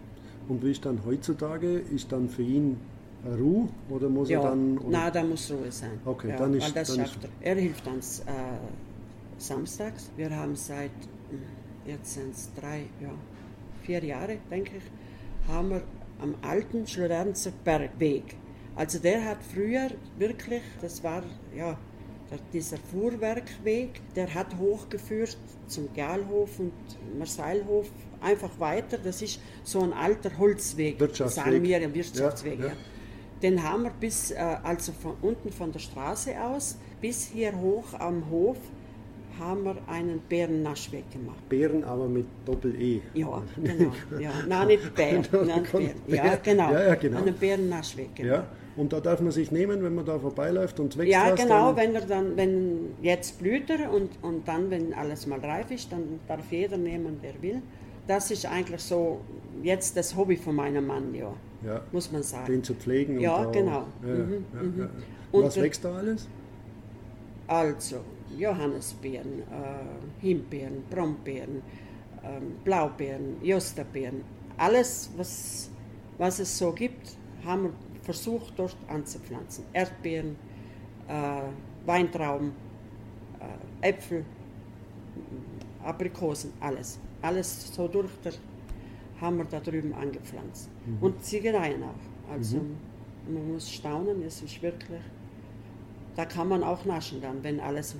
Und 0.48 0.64
wie 0.64 0.70
ist 0.70 0.84
dann 0.84 1.04
heutzutage? 1.04 1.78
Ist 1.78 2.10
dann 2.12 2.28
für 2.28 2.42
ihn 2.42 2.78
Ruhe 3.24 3.68
oder 3.88 4.08
muss 4.08 4.30
ja, 4.30 4.40
er 4.40 4.50
dann? 4.50 4.78
Oder? 4.78 4.90
Nein, 4.90 5.12
da 5.12 5.22
muss 5.22 5.50
Ruhe 5.50 5.70
sein. 5.70 6.00
Okay, 6.04 6.30
ja, 6.30 6.36
dann 6.36 6.54
ist 6.54 6.64
weil 6.64 6.72
das 6.72 6.88
dann 6.88 7.06
schafft 7.06 7.24
er. 7.24 7.30
Er 7.40 7.60
hilft 7.60 7.86
uns 7.86 8.20
äh, 8.20 8.22
samstags. 9.38 10.10
Wir 10.16 10.30
haben 10.34 10.56
seit 10.56 10.90
hm, 11.30 11.40
jetzt 11.86 12.14
sind 12.14 12.34
es 12.34 12.50
drei, 12.58 12.86
ja, 13.00 13.10
vier 13.82 14.04
Jahre, 14.04 14.38
denke 14.50 14.76
ich, 14.76 15.52
haben 15.52 15.70
wir 15.70 15.82
am 16.20 16.34
alten 16.42 16.86
Schlorernzer 16.86 17.52
Bergweg. 17.64 18.36
Also 18.76 18.98
der 18.98 19.24
hat 19.24 19.38
früher 19.42 19.90
wirklich, 20.18 20.62
das 20.80 21.02
war 21.02 21.22
ja 21.56 21.76
dieser 22.52 22.76
Fuhrwerkweg, 22.76 24.00
der 24.14 24.32
hat 24.34 24.56
hochgeführt 24.58 25.36
zum 25.66 25.92
Gerlhof 25.94 26.58
und 26.58 26.72
Marseilhof 27.18 27.90
einfach 28.20 28.50
weiter. 28.58 28.98
Das 28.98 29.22
ist 29.22 29.40
so 29.64 29.80
ein 29.80 29.92
alter 29.92 30.36
Holzweg, 30.38 30.98
sagen 31.14 31.62
wir, 31.62 31.76
ein 31.78 31.94
Wirtschaftsweg. 31.94 32.60
Ja, 32.60 32.66
ja. 32.66 32.72
Den 33.42 33.62
haben 33.62 33.84
wir 33.84 33.90
bis, 33.90 34.30
äh, 34.32 34.36
also 34.36 34.92
von 34.92 35.14
unten 35.22 35.50
von 35.50 35.72
der 35.72 35.78
Straße 35.78 36.38
aus, 36.40 36.76
bis 37.00 37.26
hier 37.26 37.58
hoch 37.58 37.94
am 37.98 38.28
Hof, 38.30 38.58
haben 39.38 39.64
wir 39.64 39.76
einen 39.88 40.20
Bärennaschweg 40.28 41.10
gemacht. 41.10 41.48
Bären 41.48 41.82
aber 41.82 42.08
mit 42.08 42.26
Doppel-E. 42.44 43.00
Ja, 43.14 43.42
genau. 43.62 43.92
Ja. 44.18 44.32
Nein, 44.46 44.66
nicht 44.66 44.94
Bär. 44.94 45.22
Nein, 45.32 45.66
Bär. 46.06 46.24
Ja, 46.24 46.36
genau. 46.42 46.72
Ja, 46.72 46.88
ja, 46.88 46.94
genau. 46.94 47.18
Einen 47.18 47.34
Bärennaschweg 47.34 48.14
gemacht. 48.14 48.44
Ja. 48.44 48.59
Und 48.80 48.94
da 48.94 49.00
darf 49.00 49.20
man 49.20 49.30
sich 49.30 49.50
nehmen, 49.52 49.82
wenn 49.82 49.94
man 49.94 50.06
da 50.06 50.18
vorbeiläuft 50.18 50.80
und 50.80 50.96
wächst 50.96 51.12
Ja, 51.12 51.34
genau, 51.34 51.76
wenn 51.76 51.94
er 51.94 52.00
dann, 52.00 52.34
wenn 52.34 52.94
jetzt 53.02 53.38
blüht 53.38 53.68
er 53.68 53.92
und, 53.92 54.10
und 54.22 54.48
dann, 54.48 54.70
wenn 54.70 54.94
alles 54.94 55.26
mal 55.26 55.38
reif 55.38 55.70
ist, 55.70 55.92
dann 55.92 56.18
darf 56.26 56.50
jeder 56.50 56.78
nehmen, 56.78 57.18
wer 57.20 57.34
will. 57.42 57.60
Das 58.06 58.30
ist 58.30 58.46
eigentlich 58.46 58.80
so 58.80 59.20
jetzt 59.62 59.98
das 59.98 60.16
Hobby 60.16 60.34
von 60.34 60.56
meinem 60.56 60.86
Mann, 60.86 61.14
ja. 61.14 61.30
ja 61.62 61.82
muss 61.92 62.10
man 62.10 62.22
sagen. 62.22 62.50
Den 62.50 62.64
zu 62.64 62.72
pflegen. 62.72 63.20
Ja, 63.20 63.44
und 63.44 63.52
genau. 63.52 63.84
Ja, 64.02 64.14
mhm, 64.14 64.44
ja, 64.54 64.62
mhm. 64.62 64.88
Und 65.30 65.44
Was 65.44 65.60
wächst 65.60 65.84
da 65.84 65.96
alles? 65.96 66.26
Also 67.48 67.96
Johannisbeeren, 68.38 69.40
äh, 69.40 70.22
Himbeeren, 70.26 70.84
Brombeeren, 70.88 71.56
äh, 72.22 72.40
Blaubeeren, 72.64 73.36
Josterbeeren, 73.42 74.22
alles, 74.56 75.10
was, 75.18 75.70
was 76.16 76.38
es 76.38 76.56
so 76.56 76.72
gibt, 76.72 77.10
haben 77.44 77.64
wir 77.64 77.72
versucht 78.10 78.54
dort 78.56 78.76
anzupflanzen. 78.88 79.64
Erdbeeren, 79.72 80.34
äh, 81.06 81.42
Weintrauben, 81.86 82.52
äh, 83.82 83.88
Äpfel, 83.88 84.24
Aprikosen, 85.84 86.52
alles. 86.60 86.98
Alles 87.22 87.72
so 87.72 87.86
durch 87.86 88.10
der 88.24 88.32
haben 89.20 89.36
wir 89.38 89.44
da 89.44 89.60
drüben 89.60 89.92
angepflanzt. 89.94 90.70
Mhm. 90.86 90.98
Und 91.00 91.22
Ziegereien 91.22 91.82
auch. 91.82 92.32
Also 92.32 92.56
mhm. 92.56 92.76
man 93.32 93.52
muss 93.52 93.70
staunen, 93.70 94.22
es 94.22 94.42
ist 94.42 94.60
wirklich, 94.62 95.02
da 96.16 96.24
kann 96.24 96.48
man 96.48 96.64
auch 96.64 96.84
naschen 96.84 97.20
dann, 97.20 97.44
wenn 97.44 97.60
alles 97.60 97.94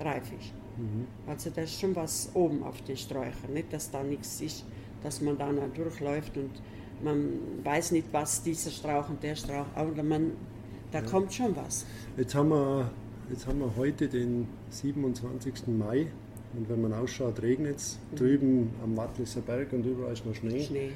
reif 0.00 0.24
ist. 0.38 0.52
Mhm. 0.76 1.06
Also 1.26 1.50
da 1.50 1.62
ist 1.62 1.80
schon 1.80 1.94
was 1.96 2.30
oben 2.34 2.62
auf 2.62 2.82
den 2.82 2.96
Sträuchern, 2.96 3.54
nicht, 3.54 3.72
dass 3.72 3.90
da 3.90 4.02
nichts 4.02 4.40
ist, 4.40 4.64
dass 5.02 5.20
man 5.20 5.38
da 5.38 5.50
durchläuft 5.74 6.36
und 6.36 6.50
man 7.02 7.38
weiß 7.62 7.92
nicht, 7.92 8.08
was 8.12 8.42
dieser 8.42 8.70
Strauch 8.70 9.08
und 9.08 9.22
der 9.22 9.36
Strauch, 9.36 9.66
aber 9.74 10.02
man, 10.02 10.32
da 10.92 11.00
ja. 11.00 11.04
kommt 11.04 11.34
schon 11.34 11.54
was. 11.56 11.84
Jetzt 12.16 12.34
haben, 12.34 12.50
wir, 12.50 12.90
jetzt 13.30 13.46
haben 13.46 13.60
wir 13.60 13.76
heute 13.76 14.08
den 14.08 14.48
27. 14.70 15.68
Mai 15.68 16.06
und 16.54 16.68
wenn 16.68 16.80
man 16.80 16.92
ausschaut, 16.92 17.42
regnet 17.42 17.76
es. 17.76 17.98
Mhm. 18.12 18.16
Drüben 18.16 18.70
am 18.82 18.96
Wattlisser 18.96 19.40
Berg 19.40 19.72
und 19.72 19.84
überall 19.84 20.12
ist 20.12 20.24
noch 20.24 20.34
Schnee. 20.34 20.64
Schnee. 20.64 20.90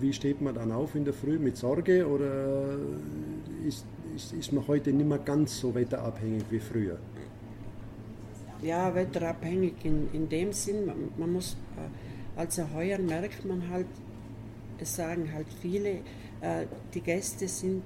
Wie 0.00 0.12
steht 0.12 0.40
man 0.40 0.54
dann 0.54 0.72
auf 0.72 0.94
in 0.94 1.04
der 1.04 1.14
Früh? 1.14 1.38
Mit 1.38 1.56
Sorge 1.56 2.06
oder 2.06 2.76
ist, 3.66 3.84
ist, 4.16 4.32
ist 4.32 4.52
man 4.52 4.66
heute 4.66 4.92
nicht 4.92 5.08
mehr 5.08 5.18
ganz 5.18 5.60
so 5.60 5.74
wetterabhängig 5.74 6.44
wie 6.50 6.58
früher? 6.58 6.98
Ja, 8.62 8.94
wetterabhängig 8.94 9.74
in, 9.84 10.08
in 10.12 10.28
dem 10.28 10.52
Sinn, 10.52 10.86
man, 10.86 10.96
man 11.16 11.32
muss, 11.32 11.56
äh, 11.76 12.40
also 12.40 12.64
heuer 12.74 12.98
merkt 12.98 13.44
man 13.44 13.68
halt, 13.70 13.86
es 14.80 14.96
sagen 14.96 15.32
halt 15.32 15.46
viele, 15.60 16.00
äh, 16.40 16.66
die 16.94 17.00
Gäste 17.00 17.48
sind 17.48 17.82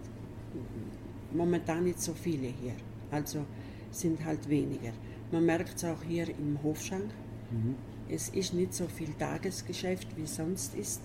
momentan 1.33 1.85
nicht 1.85 2.01
so 2.01 2.13
viele 2.15 2.47
hier, 2.47 2.75
also 3.11 3.45
sind 3.91 4.25
halt 4.25 4.49
weniger. 4.49 4.93
Man 5.33 5.45
merkt 5.47 5.77
es 5.77 5.85
auch 5.85 6.03
hier 6.03 6.29
im 6.29 6.59
Hofschank. 6.63 7.11
Mhm. 7.51 7.75
Es 8.09 8.29
ist 8.29 8.53
nicht 8.55 8.75
so 8.75 8.87
viel 8.87 9.13
Tagesgeschäft 9.15 10.09
wie 10.17 10.27
sonst 10.27 10.75
ist, 10.75 11.01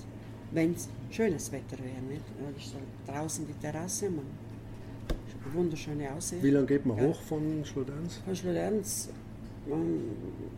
wenn 0.52 0.74
es 0.74 0.90
schönes 1.10 1.52
Wetter 1.52 1.78
wäre. 1.80 2.02
Nicht? 2.10 2.24
Ist 2.58 2.76
draußen 3.08 3.48
die 3.48 3.54
Terrasse, 3.54 4.10
man 4.10 4.26
wunderschöne 5.54 6.12
Aussicht. 6.14 6.44
Wie 6.44 6.50
lange 6.50 6.68
geht 6.68 6.86
man 6.86 6.98
ja. 6.98 7.06
hoch 7.06 7.22
von 7.22 7.64
Schloderns? 7.66 8.18
Von 8.26 8.36
Schloderns, 8.36 9.10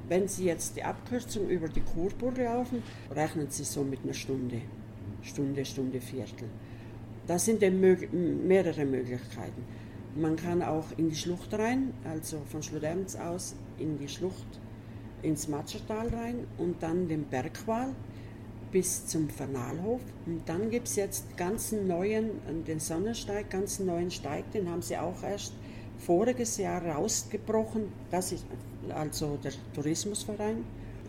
wenn 0.08 0.28
Sie 0.28 0.46
jetzt 0.46 0.76
die 0.76 0.84
Abkürzung 0.84 1.50
über 1.50 1.68
die 1.68 1.82
Kurburg 1.82 2.38
laufen, 2.38 2.84
rechnen 3.12 3.48
Sie 3.50 3.64
so 3.64 3.84
mit 3.84 4.04
einer 4.04 4.14
Stunde. 4.14 4.62
Stunde, 5.24 5.66
Stunde, 5.66 6.02
Viertel. 6.02 6.48
Das 7.28 7.46
sind 7.46 7.62
mehrere 7.62 8.86
Möglichkeiten. 8.86 9.64
Man 10.16 10.36
kann 10.36 10.62
auch 10.62 10.86
in 10.98 11.10
die 11.10 11.16
Schlucht 11.16 11.54
rein, 11.54 11.94
also 12.04 12.42
von 12.50 12.62
Schloderns 12.62 13.16
aus 13.16 13.56
in 13.78 13.98
die 13.98 14.10
Schlucht, 14.10 14.60
ins 15.22 15.48
Matschertal 15.48 16.10
rein 16.10 16.48
und 16.58 16.84
dann 16.84 17.08
den 17.08 17.24
Bergwal 17.24 17.94
bis 18.72 19.06
zum 19.06 19.30
Fernalhof. 19.30 20.02
Und 20.26 20.42
dann 20.48 20.70
gibt 20.70 20.88
es 20.88 20.96
jetzt 20.96 21.38
ganz 21.38 21.72
neuen, 21.72 22.32
den 22.68 22.80
Sonnensteig, 22.80 23.50
ganz 23.50 23.80
neuen 23.80 24.12
Steig, 24.12 24.52
den 24.52 24.70
haben 24.70 24.82
sie 24.82 24.98
auch 24.98 25.24
erst 25.24 25.54
voriges 25.98 26.58
Jahr 26.58 26.84
rausgebrochen. 26.84 27.94
Das 28.10 28.32
ist 28.32 28.46
also 28.94 29.38
der 29.44 29.54
Tourismusverein, 29.74 30.66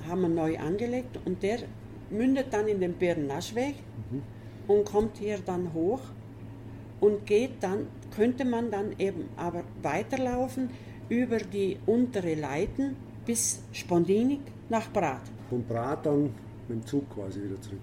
haben 0.08 0.20
wir 0.22 0.28
neu 0.28 0.58
angelegt 0.58 1.18
und 1.24 1.42
der 1.42 1.60
mündet 2.10 2.48
dann 2.50 2.68
in 2.68 2.80
den 2.80 2.92
Birnaschweg 2.92 3.74
mhm. 3.74 3.91
Und 4.66 4.84
kommt 4.84 5.18
hier 5.18 5.38
dann 5.44 5.72
hoch 5.72 6.00
und 7.00 7.26
geht 7.26 7.62
dann, 7.62 7.88
könnte 8.14 8.44
man 8.44 8.70
dann 8.70 8.94
eben 8.98 9.28
aber 9.36 9.64
weiterlaufen 9.82 10.70
über 11.08 11.38
die 11.38 11.78
untere 11.86 12.34
Leiten 12.34 12.96
bis 13.26 13.62
Spondinik 13.72 14.40
nach 14.68 14.90
Brat. 14.92 15.22
Von 15.48 15.64
Brat 15.64 16.06
dann 16.06 16.30
mit 16.68 16.82
dem 16.82 16.86
Zug 16.86 17.10
quasi 17.10 17.42
wieder 17.42 17.60
zurück. 17.60 17.80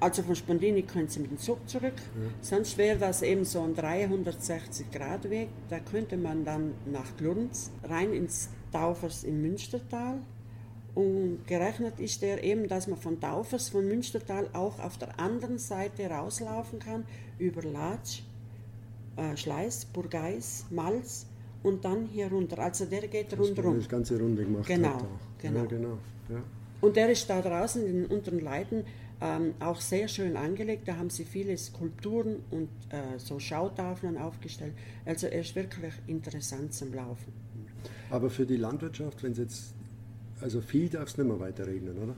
Also 0.00 0.22
von 0.22 0.34
Spondinik 0.34 0.88
können 0.88 1.06
Sie 1.06 1.20
mit 1.20 1.30
dem 1.30 1.38
Zug 1.38 1.68
zurück. 1.68 1.94
Ja. 1.96 2.30
Sonst 2.40 2.76
wäre 2.76 2.98
das 2.98 3.22
eben 3.22 3.44
so 3.44 3.62
ein 3.62 3.74
360 3.76 4.90
Grad 4.90 5.30
Weg. 5.30 5.48
Da 5.70 5.78
könnte 5.78 6.16
man 6.16 6.44
dann 6.44 6.74
nach 6.86 7.16
Glurns 7.16 7.70
rein 7.84 8.12
ins 8.12 8.50
Taufers 8.72 9.22
im 9.22 9.40
Münstertal. 9.42 10.18
Und 10.94 11.46
gerechnet 11.46 11.98
ist 12.00 12.20
der 12.20 12.44
eben, 12.44 12.68
dass 12.68 12.86
man 12.86 12.98
von 12.98 13.18
Taufers, 13.18 13.70
von 13.70 13.88
Münstertal 13.88 14.48
auch 14.52 14.78
auf 14.78 14.98
der 14.98 15.18
anderen 15.18 15.58
Seite 15.58 16.08
rauslaufen 16.10 16.78
kann, 16.78 17.04
über 17.38 17.62
Latsch 17.62 18.22
äh, 19.16 19.36
Schleiß, 19.36 19.86
Burgeis, 19.86 20.66
Malz 20.70 21.26
und 21.62 21.84
dann 21.84 22.06
hier 22.06 22.28
runter. 22.28 22.58
Also 22.58 22.84
der 22.86 23.08
geht 23.08 23.38
rundherum. 23.38 23.76
Das 23.76 23.88
ganze 23.88 24.18
Runde 24.18 24.44
gemacht 24.44 24.66
genau, 24.66 24.98
Genau. 25.38 25.60
Ja, 25.60 25.64
genau. 25.66 25.98
Ja. 26.28 26.42
Und 26.80 26.96
der 26.96 27.10
ist 27.10 27.28
da 27.28 27.40
draußen 27.40 27.86
in 27.86 28.02
den 28.02 28.06
unteren 28.06 28.40
Leiten 28.40 28.84
ähm, 29.20 29.54
auch 29.60 29.80
sehr 29.80 30.08
schön 30.08 30.36
angelegt. 30.36 30.88
Da 30.88 30.96
haben 30.96 31.10
sie 31.10 31.24
viele 31.24 31.56
Skulpturen 31.56 32.36
und 32.50 32.68
äh, 32.90 33.18
so 33.18 33.38
Schautafeln 33.38 34.18
aufgestellt. 34.18 34.72
Also 35.04 35.28
er 35.28 35.40
ist 35.40 35.54
wirklich 35.54 35.92
interessant 36.06 36.74
zum 36.74 36.92
Laufen. 36.92 37.32
Aber 38.10 38.30
für 38.30 38.44
die 38.44 38.56
Landwirtschaft, 38.56 39.22
wenn 39.22 39.32
es 39.32 39.38
jetzt, 39.38 39.74
also 40.42 40.60
viel 40.60 40.88
darf 40.88 41.08
es 41.08 41.18
nicht 41.18 41.26
mehr 41.26 41.40
weiter 41.40 41.66
regnen, 41.66 41.96
oder? 41.98 42.14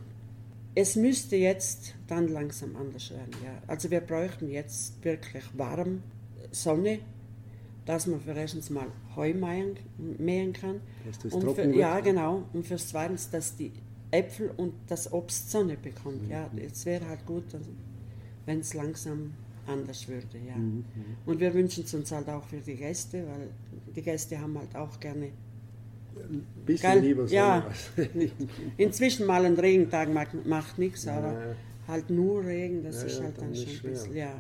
Es 0.75 0.97
müsste 0.97 1.37
jetzt 1.37 1.95
dann 2.09 2.28
langsam 2.28 2.75
anders 2.76 3.11
werden, 3.11 3.31
ja. 3.45 3.62
Also 3.66 3.90
wir 3.90 4.00
bräuchten 4.00 4.50
jetzt 4.50 5.04
wirklich 5.04 5.45
warm, 5.57 6.02
Sonne, 6.50 7.00
dass 7.87 8.07
man 8.07 8.21
für 8.21 8.33
erstens 8.33 8.71
mal 8.71 8.87
Heu 9.14 9.35
mähen 9.35 10.52
kann. 10.52 10.81
Dass 11.04 11.19
das 11.19 11.33
und 11.33 11.43
trocken 11.43 11.73
für, 11.73 11.78
Ja, 11.78 12.00
genau. 12.00 12.45
Und 12.52 12.66
fürs 12.66 12.88
Zweitens, 12.88 13.31
dass 13.31 13.57
die 13.57 13.73
Äpfel 14.11 14.50
und 14.57 14.75
das 14.87 15.12
Obst 15.12 15.50
Sonne 15.50 15.76
bekommt. 15.76 16.25
Mhm. 16.25 16.31
Ja, 16.31 16.50
es 16.57 16.87
wäre 16.87 17.07
halt 17.09 17.26
gut, 17.26 17.45
wenn 18.47 18.61
es 18.61 18.75
langsam 18.75 19.35
anders 19.66 20.09
würde. 20.09 20.38
Ja. 20.47 20.57
Mhm, 20.57 20.85
mhm. 20.95 21.16
Und 21.26 21.40
wir 21.40 21.52
wünschen 21.54 21.85
es 21.85 21.95
uns 21.95 22.12
halt 22.12 22.28
auch 22.28 22.45
für 22.45 22.59
die 22.59 22.76
Gäste, 22.76 23.26
weil 23.26 23.49
die 23.95 24.02
Gäste 24.02 24.38
haben 24.38 24.59
halt 24.59 24.75
auch 24.76 24.99
gerne. 25.00 25.31
Ein 26.16 26.47
bisschen 26.64 26.83
geil, 26.83 27.00
lieber 27.00 27.26
Sonne. 27.26 27.37
Ja, 27.37 27.66
inzwischen 28.76 29.26
mal 29.26 29.44
ein 29.44 29.54
Regentag 29.54 30.12
macht, 30.12 30.47
macht 30.47 30.78
nichts, 30.78 31.06
aber 31.06 31.33
ja. 31.33 31.56
halt 31.88 32.11
nur 32.11 32.44
Regen, 32.44 32.83
das 32.83 33.02
ja, 33.02 33.06
ist 33.06 33.23
halt 33.23 33.38
dann, 33.38 33.52
dann 33.52 33.56
schon 33.56 33.73
ein 33.73 33.83
bisschen. 33.83 34.16
Ja. 34.16 34.35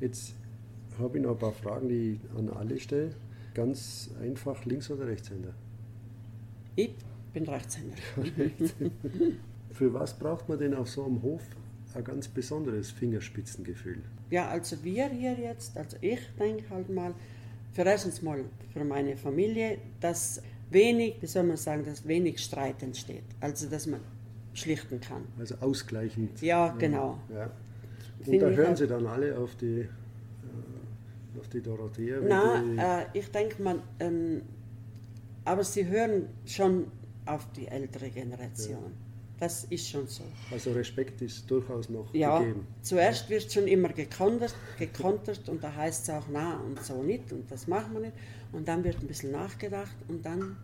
Jetzt 0.00 0.34
habe 0.98 1.18
ich 1.18 1.24
noch 1.24 1.32
ein 1.32 1.38
paar 1.38 1.52
Fragen, 1.52 1.88
die 1.88 2.12
ich 2.12 2.38
an 2.38 2.48
alle 2.50 2.78
stelle. 2.78 3.10
Ganz 3.54 4.10
einfach, 4.20 4.64
Links- 4.64 4.90
oder 4.90 5.06
Rechtshänder? 5.06 5.54
Ich 6.74 6.94
bin 7.32 7.44
Rechtshänder. 7.44 7.96
Für 9.70 9.92
was 9.92 10.18
braucht 10.18 10.48
man 10.48 10.58
denn 10.58 10.74
auf 10.74 10.88
so 10.88 11.04
einem 11.04 11.22
Hof 11.22 11.42
ein 11.94 12.04
ganz 12.04 12.28
besonderes 12.28 12.90
Fingerspitzengefühl? 12.90 14.02
Ja, 14.30 14.48
also 14.48 14.82
wir 14.82 15.08
hier 15.08 15.34
jetzt, 15.34 15.76
also 15.76 15.96
ich 16.00 16.20
denke 16.38 16.64
halt 16.70 16.88
mal, 16.90 17.14
für 17.76 17.82
erstens 17.82 18.22
mal 18.22 18.42
für 18.72 18.84
meine 18.84 19.18
Familie, 19.18 19.76
dass 20.00 20.40
wenig, 20.70 21.16
wie 21.20 21.26
soll 21.26 21.42
man 21.42 21.58
sagen, 21.58 21.84
dass 21.84 22.08
wenig 22.08 22.38
Streit 22.38 22.82
entsteht. 22.82 23.24
Also 23.38 23.68
dass 23.68 23.86
man 23.86 24.00
schlichten 24.54 24.98
kann. 24.98 25.24
Also 25.38 25.56
ausgleichend. 25.56 26.40
Ja, 26.40 26.74
genau. 26.78 27.18
Ja. 27.28 27.50
Und 28.26 28.38
da 28.40 28.48
hören 28.48 28.76
Sie 28.76 28.86
dann 28.86 29.06
alle 29.06 29.36
auf 29.38 29.54
die 29.56 29.86
auf 31.38 31.48
die 31.48 31.60
Dorothea? 31.60 32.18
Nein, 32.20 32.78
äh, 32.78 33.04
ich 33.12 33.30
denke 33.30 33.62
mal, 33.62 33.78
ähm, 34.00 34.40
aber 35.44 35.62
sie 35.62 35.86
hören 35.86 36.28
schon 36.46 36.86
auf 37.26 37.46
die 37.54 37.68
ältere 37.68 38.08
Generation. 38.08 38.84
Ja. 38.84 39.05
Das 39.38 39.64
ist 39.64 39.88
schon 39.88 40.06
so. 40.06 40.24
Also 40.50 40.72
Respekt 40.72 41.20
ist 41.20 41.50
durchaus 41.50 41.90
noch 41.90 42.12
ja, 42.14 42.38
gegeben. 42.38 42.66
Zuerst 42.80 43.28
wird 43.28 43.52
schon 43.52 43.66
immer 43.68 43.90
gekontert, 43.90 44.54
gekontert 44.78 45.48
und 45.48 45.62
da 45.62 45.74
heißt 45.74 46.04
es 46.04 46.10
auch 46.10 46.24
na 46.32 46.58
und 46.60 46.82
so 46.82 47.02
nicht 47.02 47.32
und 47.32 47.50
das 47.50 47.66
machen 47.66 47.92
wir 47.92 48.00
nicht. 48.00 48.16
Und 48.52 48.66
dann 48.66 48.82
wird 48.82 48.98
ein 48.98 49.06
bisschen 49.06 49.32
nachgedacht 49.32 49.94
und 50.08 50.24
dann 50.24 50.56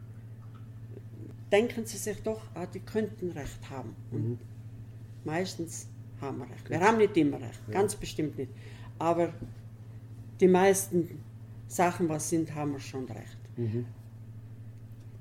denken 1.51 1.85
sie 1.85 1.99
sich 1.99 2.23
doch, 2.23 2.41
ah, 2.55 2.65
die 2.65 2.81
könnten 2.81 3.31
Recht 3.33 3.69
haben. 3.69 3.95
Und 4.11 4.29
mhm. 4.31 4.39
meistens 5.25 5.87
haben 6.21 6.39
wir 6.39 6.49
Recht. 6.49 6.71
Wir 6.71 6.81
haben 6.81 6.97
nicht 6.97 7.15
immer 7.19 7.41
Recht, 7.41 7.61
ja. 7.69 7.75
ganz 7.75 7.95
bestimmt 7.95 8.39
nicht. 8.39 8.53
Aber 8.99 9.35
die 10.41 10.49
meisten 10.49 11.21
Sachen, 11.69 12.09
was 12.09 12.31
sind, 12.31 12.55
haben 12.55 12.73
wir 12.73 12.81
schon 12.81 13.05
recht. 13.05 13.39
Mhm. 13.57 13.85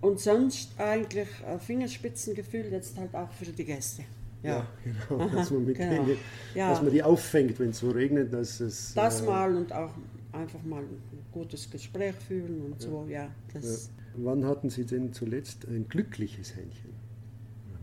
Und 0.01 0.19
sonst 0.19 0.79
eigentlich 0.79 1.27
Fingerspitzengefühl 1.59 2.71
jetzt 2.71 2.97
halt 2.97 3.13
auch 3.15 3.31
für 3.31 3.45
die 3.45 3.65
Gäste. 3.65 4.03
Ja, 4.43 4.49
ja 4.49 4.67
genau, 5.09 5.29
dass 5.29 5.51
man, 5.51 5.65
mit 5.65 5.77
genau. 5.77 6.03
denen, 6.03 6.17
ja. 6.55 6.69
dass 6.69 6.81
man 6.81 6.91
die 6.91 7.03
auffängt, 7.03 7.59
wenn 7.59 7.69
es 7.69 7.79
so 7.79 7.91
regnet. 7.91 8.33
Dass 8.33 8.59
es, 8.59 8.93
das 8.95 9.21
äh, 9.21 9.25
mal 9.25 9.55
und 9.55 9.71
auch 9.71 9.91
einfach 10.31 10.63
mal 10.63 10.81
ein 10.81 11.01
gutes 11.31 11.69
Gespräch 11.69 12.15
führen 12.15 12.61
und 12.61 12.81
ja. 12.81 12.89
so, 12.89 13.07
ja. 13.07 13.27
Wann 14.15 14.45
hatten 14.45 14.69
Sie 14.69 14.85
denn 14.85 15.13
zuletzt 15.13 15.65
ein 15.65 15.87
glückliches 15.87 16.55
Händchen? 16.55 16.91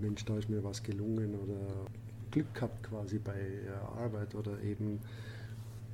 Mensch, 0.00 0.24
da 0.24 0.36
ist 0.36 0.48
mir 0.48 0.62
was 0.62 0.82
gelungen 0.82 1.34
oder 1.34 1.86
Glück 2.30 2.52
gehabt 2.54 2.82
quasi 2.82 3.18
bei 3.18 3.34
Arbeit 3.96 4.34
oder 4.34 4.60
eben 4.62 5.00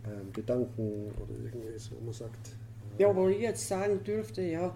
ähm, 0.06 0.32
Gedanken 0.32 1.12
oder 1.22 1.34
irgendwas, 1.44 1.90
wo 1.92 2.04
man 2.04 2.12
sagt. 2.12 2.56
Äh 2.98 3.02
ja, 3.02 3.14
wo 3.14 3.28
ich 3.28 3.40
jetzt 3.40 3.66
sagen 3.66 4.02
dürfte, 4.04 4.42
ja, 4.42 4.74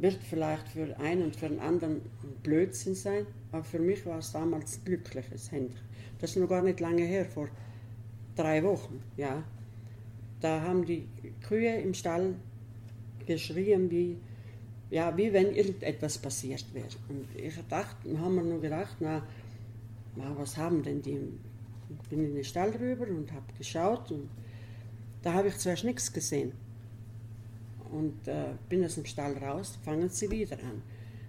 wird 0.00 0.18
vielleicht 0.22 0.68
für 0.68 0.98
einen 0.98 1.24
und 1.24 1.36
für 1.36 1.48
den 1.48 1.60
anderen 1.60 2.00
Blödsinn 2.42 2.94
sein, 2.94 3.26
aber 3.52 3.64
für 3.64 3.78
mich 3.78 4.04
war 4.06 4.18
es 4.18 4.32
damals 4.32 4.78
ein 4.78 4.84
glückliches 4.84 5.52
Händchen. 5.52 5.80
Das 6.18 6.30
ist 6.30 6.36
noch 6.36 6.48
gar 6.48 6.62
nicht 6.62 6.80
lange 6.80 7.02
her, 7.02 7.24
vor 7.24 7.48
drei 8.36 8.62
Wochen, 8.62 9.02
ja. 9.16 9.42
Da 10.40 10.62
haben 10.62 10.86
die 10.86 11.06
Kühe 11.46 11.80
im 11.80 11.92
Stall 11.92 12.34
geschrien, 13.26 13.90
wie, 13.90 14.16
ja, 14.90 15.14
wie 15.16 15.32
wenn 15.32 15.54
irgendetwas 15.54 16.18
passiert 16.18 16.64
wäre. 16.72 16.88
Und 17.08 17.26
ich 17.36 17.54
dachte, 17.68 18.18
haben 18.18 18.36
wir 18.36 18.42
nur 18.42 18.60
gedacht, 18.60 18.96
na, 19.00 19.22
na, 20.16 20.32
was 20.36 20.56
haben 20.56 20.82
denn 20.82 21.02
die? 21.02 21.18
Ich 22.02 22.08
bin 22.08 22.24
in 22.24 22.34
den 22.34 22.44
Stall 22.44 22.70
rüber 22.70 23.06
und 23.06 23.30
habe 23.32 23.52
geschaut 23.58 24.10
und 24.12 24.28
da 25.22 25.34
habe 25.34 25.48
ich 25.48 25.58
zuerst 25.58 25.84
nichts 25.84 26.12
gesehen. 26.12 26.52
Und 27.92 28.28
äh, 28.28 28.54
bin 28.68 28.84
aus 28.84 28.94
dem 28.94 29.04
Stall 29.04 29.36
raus, 29.38 29.78
fangen 29.84 30.08
sie 30.08 30.30
wieder 30.30 30.56
an. 30.58 30.82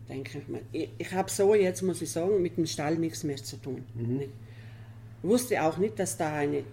Denke 0.07 0.39
ich 0.39 0.47
mir, 0.47 0.61
ich, 0.71 0.89
ich 0.97 1.11
habe 1.13 1.29
so 1.29 1.55
jetzt, 1.55 1.81
muss 1.81 2.01
ich 2.01 2.11
sagen, 2.11 2.41
mit 2.41 2.57
dem 2.57 2.65
Stall 2.65 2.97
nichts 2.97 3.23
mehr 3.23 3.37
zu 3.37 3.57
tun. 3.57 3.83
Mhm. 3.95 4.21
Ich 4.21 4.29
wusste 5.23 5.61
auch 5.63 5.77
nicht, 5.77 5.97
dass 5.97 6.17
da 6.17 6.33
eine 6.35 6.63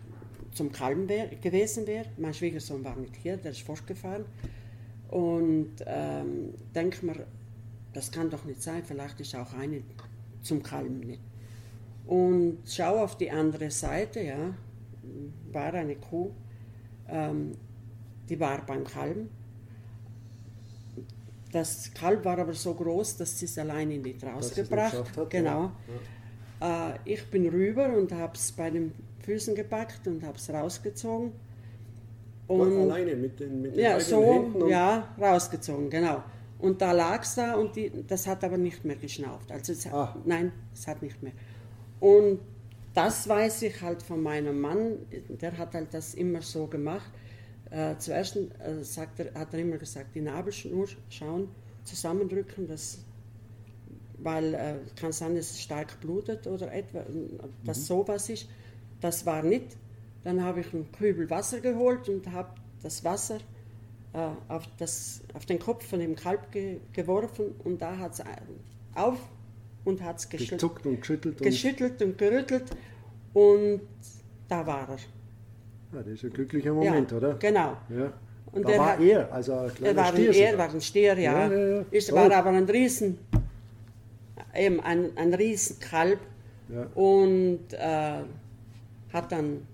zum 0.52 0.73
Kalben 0.73 1.09
wär, 1.09 1.28
gewesen 1.28 1.87
wäre. 1.87 2.07
Mein 2.16 2.35
Schwiegersohn 2.35 2.83
war 2.85 2.97
nicht 2.97 3.16
hier, 3.16 3.37
der 3.37 3.52
ist 3.52 3.62
fortgefahren. 3.62 4.25
Und 5.09 5.73
ähm, 5.87 6.54
denke 6.75 7.07
mir, 7.07 7.26
das 7.92 8.11
kann 8.11 8.28
doch 8.28 8.45
nicht 8.45 8.62
sein, 8.62 8.83
vielleicht 8.85 9.21
ist 9.21 9.35
auch 9.35 9.54
eine 9.54 9.83
zum 10.42 10.62
Kalben 10.62 11.00
nicht. 11.00 11.21
Und 12.07 12.59
schaue 12.66 13.02
auf 13.02 13.16
die 13.16 13.30
andere 13.30 13.71
Seite, 13.71 14.21
ja, 14.21 14.54
war 15.52 15.75
eine 15.75 15.97
Kuh, 15.97 16.30
ähm, 17.09 17.52
die 18.28 18.38
war 18.38 18.64
beim 18.64 18.85
Kalben. 18.85 19.30
Das 21.52 21.93
Kalb 21.95 22.25
war 22.25 22.38
aber 22.38 22.52
so 22.52 22.75
groß, 22.75 23.17
dass 23.17 23.38
sie 23.38 23.47
es 23.47 23.59
alleine 23.59 23.99
nicht 23.99 24.23
rausgebracht 24.25 25.17
hat. 25.17 25.31
Genau. 25.31 25.73
Ja. 26.61 26.90
Äh, 26.90 26.99
ich 27.05 27.31
bin 27.31 27.49
rüber 27.49 27.88
und 27.97 28.12
habe 28.12 28.35
es 28.35 28.52
bei 28.52 28.71
den 28.71 28.93
Füßen 29.25 29.55
gepackt 29.55 30.07
und 30.07 30.23
habe 30.25 30.37
es 30.37 30.50
rausgezogen. 30.50 31.33
Und 32.47 32.78
alleine 32.78 33.14
mit 33.14 33.40
den, 33.40 33.61
mit 33.61 33.76
den 33.76 33.83
ja, 33.83 34.00
so, 34.00 34.67
ja, 34.69 35.14
rausgezogen, 35.21 35.90
genau. 35.90 36.23
Und 36.59 36.81
da 36.81 36.93
lag 36.93 37.23
es 37.23 37.35
da 37.35 37.55
und 37.55 37.76
die, 37.76 37.93
das 38.07 38.26
hat 38.26 38.43
aber 38.43 38.57
nicht 38.57 38.85
mehr 38.85 38.97
geschnauft. 38.97 39.52
Also 39.52 39.73
es 39.73 39.87
hat, 39.87 39.93
ah. 39.93 40.17
nein, 40.25 40.52
es 40.73 40.87
hat 40.87 41.02
nicht 41.02 41.23
mehr. 41.23 41.33
Und 42.00 42.40
das 42.95 43.28
weiß 43.28 43.62
ich 43.62 43.81
halt 43.83 44.02
von 44.02 44.23
meinem 44.23 44.61
Mann, 44.61 44.99
der 45.28 45.57
hat 45.57 45.75
halt 45.75 45.93
das 45.93 46.14
immer 46.14 46.43
so 46.43 46.67
gemacht. 46.67 47.11
Äh, 47.71 47.97
zuerst 47.99 48.37
äh, 48.37 48.49
er, 49.17 49.41
hat 49.41 49.53
er 49.53 49.59
immer 49.59 49.77
gesagt, 49.77 50.15
die 50.15 50.21
Nabelschnur 50.21 50.89
schauen, 51.11 51.49
zusammendrücken, 51.85 52.67
das, 52.67 52.99
weil 54.19 54.55
äh, 54.55 54.75
kann 54.97 55.13
sein, 55.13 55.35
dass 55.35 55.51
es 55.51 55.61
stark 55.61 56.01
blutet 56.01 56.47
oder 56.47 56.73
etwa, 56.73 57.05
dass 57.65 57.79
mhm. 57.81 57.83
sowas 57.83 58.29
ist. 58.31 58.49
Das 59.01 59.27
war 59.27 59.43
nicht. 59.43 59.77
Dann 60.25 60.43
habe 60.43 60.61
ich 60.61 60.75
einen 60.75 60.91
Kübel 60.93 61.31
Wasser 61.31 61.61
geholt 61.61 62.09
und 62.09 62.27
habe 62.33 62.51
das 62.83 63.05
Wasser 63.05 63.39
äh, 64.13 64.29
auf, 64.49 64.65
das, 64.79 65.21
auf 65.35 65.47
den 65.47 65.59
Kopf 65.59 65.87
von 65.87 66.01
dem 66.01 66.17
Kalb 66.17 66.51
ge 66.51 66.81
geworfen 66.93 67.55
und 67.65 67.83
da 67.83 67.99
hat 67.99 68.15
es 68.15 68.23
auf 68.95 69.19
und 69.85 70.02
hat 70.02 70.19
es 70.19 70.28
geschüttelt, 70.28 70.87
und 70.87 71.00
geschüttelt, 71.00 71.39
geschüttelt 71.39 72.02
und 72.02 72.19
gerüttelt 72.19 72.65
und 73.35 73.83
da 74.49 74.67
war 74.67 74.89
er. 74.89 74.99
Ja, 75.93 76.03
das 76.03 76.13
ist 76.15 76.25
ein 76.25 76.31
glücklicher 76.31 76.73
Moment, 76.73 77.11
ja, 77.11 77.17
oder? 77.17 77.35
Genau. 77.35 77.77
Ja. 77.89 78.13
Und 78.53 78.65
da 78.65 78.79
war 78.79 78.93
hat, 78.93 79.01
er, 79.01 79.33
also 79.33 79.55
ein 79.55 79.75
kleiner 79.75 80.01
er 80.01 80.05
war 80.05 80.13
Stier. 80.13 80.33
Er 80.33 80.59
war 80.59 80.71
ein 80.71 80.81
Stier, 80.81 81.19
ja. 81.19 81.53
ja, 81.53 81.85
ist, 81.91 82.13
war 82.13 82.29
oh. 82.29 82.33
aber 82.33 82.51
ein 82.51 82.65
Riesen, 82.65 83.19
eben 84.55 84.81
ein, 84.81 85.11
ein 85.17 85.35
Riesenkalb 85.35 86.19
und 86.95 87.61
äh, 87.73 88.23
hat 89.13 89.33
dann 89.33 89.67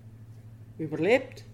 überlebt, 0.79 1.45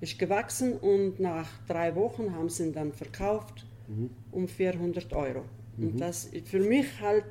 ist 0.00 0.18
gewachsen 0.18 0.74
und 0.74 1.20
nach 1.20 1.48
drei 1.66 1.94
Wochen 1.94 2.34
haben 2.34 2.48
sie 2.48 2.64
ihn 2.64 2.72
dann 2.72 2.92
verkauft 2.92 3.64
mhm. 3.88 4.10
um 4.32 4.48
400 4.48 5.12
Euro. 5.12 5.44
Mhm. 5.76 5.88
Und 5.88 6.00
das 6.00 6.26
ist 6.26 6.48
für 6.48 6.60
mich 6.60 6.86
halt 7.00 7.24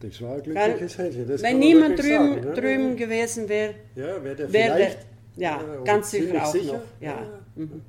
das 0.00 0.20
war 0.20 0.34
ein 0.34 0.42
glückliches 0.42 0.98
Händchen. 0.98 1.28
wenn 1.28 1.58
niemand 1.60 1.96
drüben, 1.96 2.34
sagen, 2.34 2.40
ne? 2.40 2.54
drüben 2.54 2.96
gewesen 2.96 3.48
wäre, 3.48 3.74
ja, 3.94 4.24
wäre 4.24 4.34
der 4.34 4.48
vielleicht. 4.48 5.11
Ja, 5.36 5.60
äh, 5.60 5.84
ganz 5.84 6.10
sicher 6.10 6.44
auch 6.44 6.52
sicher. 6.52 6.72
noch. 6.74 6.82
Ja. 7.00 7.08
ja. 7.08 7.40
Mhm. 7.56 7.82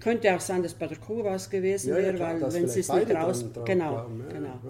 Könnte 0.00 0.34
auch 0.34 0.40
sein, 0.40 0.62
dass 0.62 0.74
bei 0.74 0.86
der 0.86 0.98
Kuh 0.98 1.24
was 1.24 1.48
gewesen 1.48 1.90
ja, 1.90 1.96
wäre, 1.96 2.18
weil 2.18 2.40
wenn 2.52 2.68
sie 2.68 2.80
es 2.80 2.92
nicht 2.92 3.10
raus. 3.14 3.44
Genau, 3.64 3.90
glauben, 3.90 4.24
genau. 4.28 4.60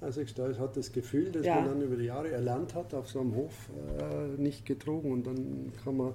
Also 0.00 0.20
ich 0.20 0.34
hat 0.36 0.76
das 0.76 0.92
Gefühl, 0.92 1.32
dass 1.32 1.46
man 1.46 1.64
dann 1.64 1.80
über 1.80 1.96
die 1.96 2.04
Jahre 2.04 2.30
erlernt 2.30 2.74
hat, 2.74 2.92
auf 2.94 3.08
so 3.08 3.20
einem 3.20 3.34
Hof 3.34 3.52
äh, 3.98 4.40
nicht 4.40 4.66
getrogen 4.66 5.12
und 5.12 5.26
dann 5.26 5.72
kann 5.82 5.96
man. 5.96 6.14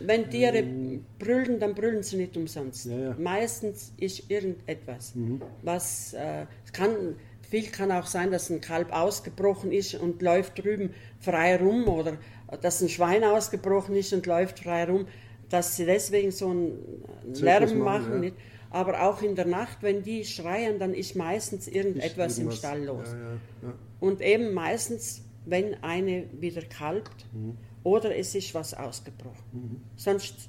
Wenn 0.00 0.28
Tiere 0.28 0.58
ähm, 0.58 1.04
brüllen, 1.18 1.60
dann 1.60 1.74
brüllen 1.74 2.02
sie 2.02 2.16
nicht 2.16 2.36
umsonst. 2.36 2.88
Meistens 3.18 3.92
ist 3.98 4.28
irgendetwas, 4.28 5.14
mhm. 5.14 5.40
was 5.62 6.14
äh, 6.14 6.46
kann 6.72 7.14
viel 7.52 7.70
kann 7.70 7.92
auch 7.92 8.06
sein, 8.06 8.30
dass 8.30 8.48
ein 8.48 8.62
Kalb 8.62 8.94
ausgebrochen 8.94 9.72
ist 9.72 9.94
und 9.94 10.22
läuft 10.22 10.64
drüben 10.64 10.94
frei 11.20 11.56
rum 11.56 11.86
oder 11.86 12.16
dass 12.62 12.80
ein 12.80 12.88
Schwein 12.88 13.24
ausgebrochen 13.24 13.94
ist 13.94 14.14
und 14.14 14.24
läuft 14.24 14.60
frei 14.60 14.86
rum, 14.86 15.06
dass 15.50 15.76
sie 15.76 15.84
deswegen 15.84 16.30
so 16.30 16.48
einen 16.48 17.04
Lärm 17.34 17.78
machen. 17.80 18.20
Nicht? 18.20 18.36
Aber 18.70 19.02
auch 19.02 19.20
in 19.20 19.34
der 19.34 19.44
Nacht, 19.44 19.82
wenn 19.82 20.02
die 20.02 20.24
schreien, 20.24 20.78
dann 20.78 20.94
ist 20.94 21.14
meistens 21.14 21.68
irgendetwas 21.68 22.38
im 22.38 22.50
Stall 22.52 22.84
los. 22.84 23.08
Ja, 23.12 23.18
ja, 23.18 23.34
ja. 23.64 23.74
Und 24.00 24.22
eben 24.22 24.54
meistens, 24.54 25.22
wenn 25.44 25.74
eine 25.84 26.24
wieder 26.40 26.62
kalbt 26.62 27.26
mhm. 27.34 27.58
oder 27.84 28.16
es 28.16 28.34
ist 28.34 28.54
was 28.54 28.72
ausgebrochen. 28.72 29.44
Mhm. 29.52 29.76
Sonst 29.96 30.48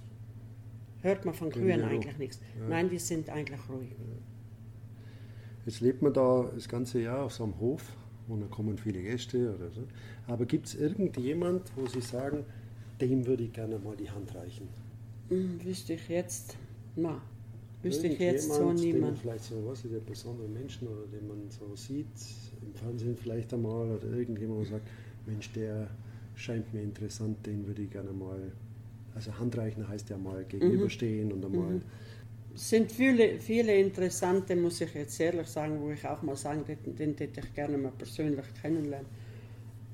hört 1.02 1.26
man 1.26 1.34
von 1.34 1.50
Kühen 1.50 1.84
eigentlich 1.84 2.18
nichts. 2.18 2.40
Nein, 2.70 2.88
die 2.88 3.00
sind 3.00 3.30
eigentlich 3.30 3.60
ruhig. 3.68 3.90
Jetzt 5.66 5.80
lebt 5.80 6.02
man 6.02 6.14
da 6.14 6.50
das 6.54 6.68
ganze 6.68 7.02
Jahr 7.02 7.24
auf 7.24 7.34
so 7.34 7.44
einem 7.44 7.60
Hof 7.60 7.84
und 8.28 8.42
da 8.42 8.48
kommen 8.48 8.78
viele 8.78 9.02
Gäste 9.02 9.56
oder 9.56 9.70
so. 9.72 9.82
Aber 10.28 10.46
gibt 10.46 10.68
es 10.68 10.76
irgendjemand, 10.76 11.72
wo 11.76 11.88
Sie 11.88 12.02
sagen, 12.02 12.46
dem 13.00 13.26
würde 13.26 13.44
ich 13.44 13.54
gerne 13.54 13.80
mal 13.80 13.96
die 13.96 14.10
Hand 14.10 14.34
reichen? 14.36 14.68
Hm, 15.30 15.64
wüsste 15.64 15.94
ich 15.94 16.10
jetzt, 16.10 16.58
na, 16.96 17.22
wüsste 17.82 18.08
ich 18.08 18.20
jetzt 18.20 18.52
so 18.52 18.74
niemand. 18.74 19.20
Vielleicht 19.20 19.46
so, 19.46 19.56
was 19.66 19.86
ist 19.86 19.94
der 19.94 20.00
besondere 20.00 20.48
Menschen 20.48 20.88
oder 20.88 21.08
den 21.08 21.28
man 21.28 21.50
so 21.50 21.76
sieht, 21.76 22.08
im 22.62 22.74
Fernsehen 22.74 23.16
vielleicht 23.16 23.54
einmal 23.54 23.90
oder 23.90 24.10
irgendjemand, 24.10 24.62
wo 24.62 24.66
sagt, 24.66 24.88
Mensch, 25.26 25.52
der 25.54 25.90
scheint 26.36 26.74
mir 26.74 26.82
interessant, 26.82 27.46
den 27.46 27.66
würde 27.66 27.84
ich 27.84 27.92
gerne 27.92 28.12
mal, 28.12 28.52
also 29.16 29.38
Handreichen 29.38 29.88
heißt 29.88 30.10
ja 30.10 30.18
mal 30.18 30.44
gegenüberstehen 30.44 31.28
mhm. 31.28 31.34
und 31.34 31.46
einmal. 31.46 31.74
Mhm 31.76 31.82
sind 32.56 32.92
viele, 32.92 33.40
viele 33.40 33.76
interessante, 33.78 34.56
muss 34.56 34.82
ich 34.82 34.94
jetzt 34.94 35.20
ehrlich 35.20 35.48
sagen, 35.48 35.82
wo 35.82 35.92
ich 35.92 36.06
auch 36.06 36.22
mal 36.22 36.36
sagen, 36.36 36.64
den, 36.66 36.96
den 36.96 37.18
hätte 37.18 37.42
ich 37.42 37.54
gerne 37.54 37.78
mal 37.78 37.92
persönlich 37.92 38.46
kennenlernen. 38.62 39.08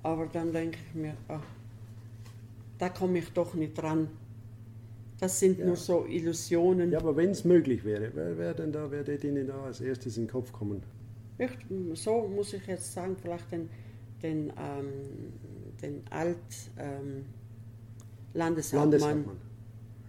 Aber 0.03 0.27
dann 0.27 0.51
denke 0.51 0.77
ich 0.87 0.95
mir, 0.95 1.15
ach, 1.27 1.43
da 2.77 2.89
komme 2.89 3.19
ich 3.19 3.29
doch 3.31 3.53
nicht 3.53 3.73
dran. 3.73 4.09
Das 5.19 5.39
sind 5.39 5.59
ja. 5.59 5.65
nur 5.65 5.75
so 5.75 6.05
Illusionen. 6.05 6.91
Ja, 6.91 6.99
aber 6.99 7.15
wenn 7.15 7.31
es 7.31 7.43
möglich 7.43 7.83
wäre, 7.83 8.11
wer 8.13 8.37
wäre 8.37 8.55
denn 8.55 8.71
da, 8.71 8.89
wer 8.89 9.05
hätte 9.05 9.27
Ihnen 9.27 9.47
da 9.47 9.63
als 9.63 9.81
erstes 9.81 10.17
in 10.17 10.23
den 10.23 10.31
Kopf 10.31 10.51
kommen? 10.51 10.81
Ich, 11.37 11.51
so 11.93 12.27
muss 12.27 12.53
ich 12.53 12.65
jetzt 12.67 12.93
sagen, 12.93 13.15
vielleicht 13.21 13.51
den, 13.51 13.69
den, 14.21 14.53
ähm, 14.57 14.87
den 15.81 16.03
Alt 16.09 16.37
ähm, 16.77 17.25
Landeshauptmann, 18.33 18.99
Landeshauptmann. 18.99 19.37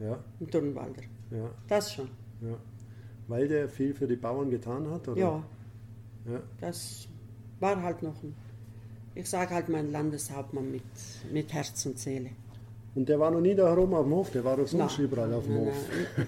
Ja. 0.01 0.25
im 0.39 0.51
Turnwalder. 0.51 1.03
Ja. 1.31 1.51
Das 1.69 1.93
schon. 1.93 2.09
Ja. 2.43 2.57
Weil 3.29 3.49
der 3.49 3.69
viel 3.69 3.95
für 3.95 4.07
die 4.07 4.17
Bauern 4.17 4.51
getan 4.51 4.91
hat? 4.91 5.07
Oder? 5.09 5.21
Ja. 5.21 5.43
ja. 6.31 6.41
Das 6.61 7.09
war 7.61 7.81
halt 7.83 8.03
noch 8.03 8.23
ein, 8.23 8.35
ich 9.15 9.29
sage 9.29 9.55
halt 9.55 9.69
mein 9.69 9.93
Landeshauptmann 9.93 10.71
mit, 10.71 10.83
mit 11.33 11.53
Herz 11.53 11.87
und 11.87 11.99
Seele. 11.99 12.31
Und 12.95 13.09
der 13.09 13.21
war 13.21 13.31
noch 13.31 13.41
nie 13.41 13.55
da 13.55 13.69
herum 13.69 13.95
auf 13.95 14.05
dem 14.05 14.15
Hof, 14.15 14.31
der 14.31 14.45
war 14.45 14.57
doch 14.57 14.67
sonst 14.67 14.99
nein, 14.99 15.07
überall 15.07 15.33
auf 15.33 15.45
dem 15.45 15.55
nein, 15.55 15.67
Hof. 15.67 15.75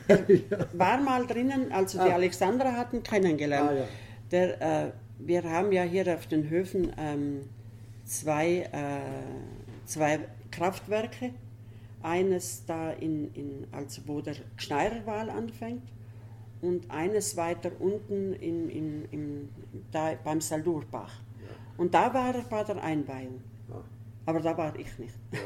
Nein. 0.08 0.42
war 0.74 1.00
mal 1.00 1.26
drinnen, 1.26 1.72
als 1.72 1.94
wir 1.94 2.02
ah. 2.02 2.06
die 2.06 2.12
Alexandra 2.12 2.72
hatten, 2.72 3.02
kennengelernt. 3.02 3.70
Ah, 3.70 3.74
ja. 3.74 3.84
der, 4.30 4.86
äh, 4.86 4.92
wir 5.18 5.42
haben 5.42 5.72
ja 5.72 5.82
hier 5.82 6.14
auf 6.14 6.26
den 6.26 6.48
Höfen 6.48 6.92
ähm, 6.98 7.40
zwei, 8.04 8.68
äh, 8.72 9.86
zwei 9.86 10.20
Kraftwerke. 10.50 11.30
Eines 12.04 12.64
da, 12.66 12.90
in, 12.90 13.32
in, 13.34 13.66
also 13.70 14.02
wo 14.06 14.20
der 14.20 14.34
Schneiderwal 14.56 15.30
anfängt 15.30 15.82
und 16.62 16.90
eines 16.90 17.36
weiter 17.36 17.72
unten 17.80 18.32
in, 18.34 18.70
in, 18.70 19.04
in, 19.10 19.48
da 19.90 20.14
beim 20.24 20.40
Saldurbach. 20.40 21.12
Ja. 21.40 21.48
Und 21.76 21.92
da 21.92 22.14
war 22.14 22.34
er 22.34 22.42
bei 22.42 22.64
der 22.64 22.82
Einweihung. 22.82 23.40
Ah, 23.70 23.82
Aber 24.26 24.40
da 24.40 24.56
war 24.56 24.78
ich 24.78 24.98
nicht. 24.98 25.14
ja. 25.32 25.38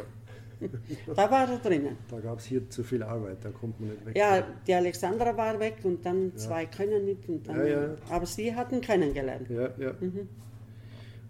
Da 1.14 1.30
war 1.30 1.50
er 1.50 1.58
drinnen. 1.58 1.98
Da 2.10 2.18
gab 2.18 2.38
es 2.38 2.46
hier 2.46 2.68
zu 2.70 2.82
viel 2.82 3.02
Arbeit, 3.02 3.38
da 3.42 3.50
kommt 3.50 3.78
man 3.78 3.90
nicht 3.90 4.06
weg. 4.06 4.16
Ja, 4.16 4.42
die 4.66 4.72
Alexandra 4.72 5.36
war 5.36 5.60
weg 5.60 5.76
und 5.82 6.04
dann 6.06 6.34
zwei 6.36 6.64
können 6.64 7.04
nicht. 7.04 7.28
Und 7.28 7.46
dann, 7.46 7.58
Ja, 7.58 7.66
ja. 7.66 7.96
Aber 8.08 8.24
sie 8.24 8.54
hatten 8.54 8.80
kennengelernt. 8.80 9.50
Ja, 9.50 9.68
ja. 9.76 9.92
Mhm. 10.00 10.28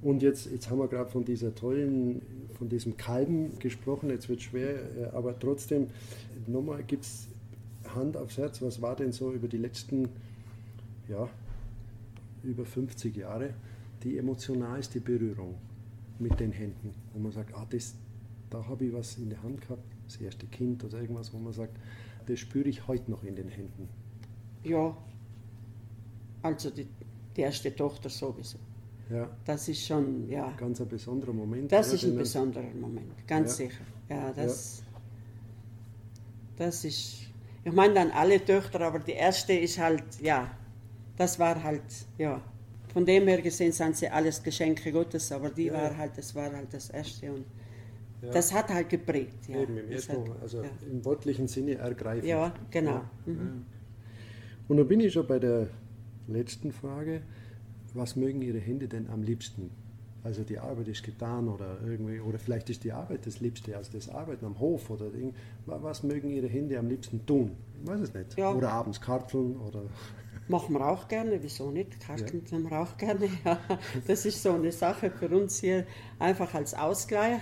Und 0.02 0.22
jetzt, 0.22 0.50
jetzt 0.52 0.70
haben 0.70 0.78
wir 0.78 0.86
gerade 0.86 1.10
von 1.10 1.24
dieser 1.24 1.52
tollen, 1.54 2.22
von 2.56 2.68
diesem 2.68 2.96
Kalben 2.96 3.58
gesprochen, 3.58 4.10
jetzt 4.10 4.28
wird 4.28 4.42
schwer, 4.42 4.74
äh, 4.96 5.04
aber 5.12 5.36
trotzdem, 5.36 5.88
nochmal 6.46 6.84
gibt 6.84 7.04
es 7.04 7.26
Hand 7.96 8.16
aufs 8.16 8.38
Herz, 8.38 8.62
was 8.62 8.80
war 8.80 8.94
denn 8.96 9.12
so 9.12 9.32
über 9.32 9.48
die 9.48 9.56
letzten, 9.58 10.08
ja, 11.08 11.28
über 12.44 12.64
50 12.64 13.16
Jahre 13.16 13.54
die 14.02 14.18
emotionalste 14.18 15.00
Berührung 15.00 15.54
mit 16.18 16.38
den 16.38 16.52
Händen, 16.52 16.94
wo 17.12 17.18
man 17.18 17.32
sagt, 17.32 17.54
ah, 17.54 17.66
das, 17.68 17.94
da 18.50 18.64
habe 18.66 18.84
ich 18.86 18.92
was 18.92 19.16
in 19.18 19.30
der 19.30 19.42
Hand 19.42 19.60
gehabt, 19.62 19.82
das 20.06 20.16
erste 20.18 20.46
Kind 20.46 20.84
oder 20.84 21.00
irgendwas, 21.00 21.32
wo 21.32 21.38
man 21.38 21.52
sagt, 21.52 21.76
das 22.26 22.38
spüre 22.38 22.68
ich 22.68 22.86
heute 22.86 23.10
noch 23.10 23.24
in 23.24 23.34
den 23.36 23.48
Händen. 23.48 23.88
Ja, 24.62 24.96
also 26.42 26.70
die, 26.70 26.86
die 27.36 27.40
erste 27.40 27.74
Tochter 27.74 28.08
sowieso. 28.08 28.58
Ja, 29.10 29.28
Das 29.44 29.68
ist 29.68 29.84
schon, 29.86 30.28
ja, 30.28 30.50
ganz 30.56 30.80
ein 30.80 30.88
besonderer 30.88 31.32
Moment. 31.32 31.70
das 31.70 31.92
ist 31.92 32.04
ein 32.04 32.16
besonderer 32.16 32.64
Moment, 32.80 33.26
ganz 33.26 33.50
Ja. 33.58 33.66
sicher. 33.66 33.84
Ja, 34.08 34.32
das, 34.32 34.82
das 36.56 36.84
ist, 36.84 37.25
ich 37.66 37.72
meine 37.72 37.94
dann 37.94 38.10
alle 38.12 38.38
Töchter, 38.44 38.80
aber 38.80 39.00
die 39.00 39.12
erste 39.12 39.52
ist 39.52 39.78
halt, 39.78 40.04
ja, 40.22 40.50
das 41.16 41.38
war 41.38 41.60
halt, 41.62 41.82
ja, 42.16 42.40
von 42.92 43.04
dem 43.04 43.26
her 43.26 43.42
gesehen 43.42 43.72
sind 43.72 43.96
sie 43.96 44.08
alles 44.08 44.42
Geschenke 44.42 44.92
Gottes, 44.92 45.32
aber 45.32 45.50
die 45.50 45.64
Ja, 45.66 45.74
war 45.74 45.96
halt, 45.96 46.16
das 46.16 46.34
war 46.34 46.50
halt 46.52 46.72
das 46.72 46.90
erste 46.90 47.32
und 47.32 47.44
Ja. 48.22 48.30
das 48.30 48.52
hat 48.54 48.68
halt 48.70 48.88
geprägt. 48.88 49.48
Ja. 49.48 49.60
Eben 49.62 49.76
im 49.78 49.90
ersten, 49.90 50.12
hat- 50.30 50.40
also 50.42 50.62
ja. 50.62 50.70
im 50.90 51.04
wortlichen 51.04 51.48
Sinne 51.48 51.74
ergreifen. 51.74 52.26
Ja, 52.26 52.54
genau. 52.70 53.02
Mhm. 53.26 53.64
Und 54.68 54.76
dann 54.78 54.88
bin 54.88 55.00
ich 55.00 55.12
schon 55.12 55.26
bei 55.26 55.38
der 55.38 55.66
letzten 56.28 56.72
Frage. 56.72 57.22
Was 57.94 58.14
mögen 58.16 58.42
Ihre 58.42 58.58
Hände 58.58 58.88
denn 58.88 59.08
am 59.10 59.22
liebsten? 59.22 59.70
Also 60.26 60.42
die 60.42 60.58
Arbeit 60.58 60.88
ist 60.88 61.04
getan 61.04 61.46
oder 61.48 61.78
irgendwie, 61.86 62.18
oder 62.18 62.38
vielleicht 62.40 62.68
ist 62.68 62.82
die 62.82 62.90
Arbeit 62.92 63.24
das 63.26 63.38
Liebste, 63.40 63.76
also 63.76 63.92
das 63.92 64.08
Arbeiten 64.08 64.44
am 64.44 64.58
Hof 64.58 64.90
oder 64.90 65.08
Ding. 65.08 65.32
Wa- 65.66 65.78
Was 65.82 66.02
mögen 66.02 66.30
Ihre 66.30 66.48
Hände 66.48 66.76
am 66.80 66.88
liebsten 66.88 67.24
tun? 67.24 67.52
Ich 67.80 67.88
weiß 67.88 68.00
es 68.00 68.12
nicht. 68.12 68.36
Ja. 68.36 68.52
Oder 68.52 68.72
abends 68.72 69.00
karteln 69.00 69.56
oder. 69.56 69.82
Machen 70.48 70.74
wir 70.74 70.86
auch 70.86 71.06
gerne, 71.06 71.38
wieso 71.42 71.70
nicht? 71.70 72.00
Karten 72.00 72.44
tun 72.44 72.68
wir 72.68 72.80
auch 72.80 72.96
gerne. 72.96 73.28
Ja, 73.44 73.58
das 74.06 74.26
ist 74.26 74.42
so 74.42 74.52
eine 74.52 74.72
Sache 74.72 75.10
für 75.10 75.28
uns 75.28 75.60
hier, 75.60 75.86
einfach 76.18 76.52
als 76.54 76.74
Ausgleich. 76.74 77.40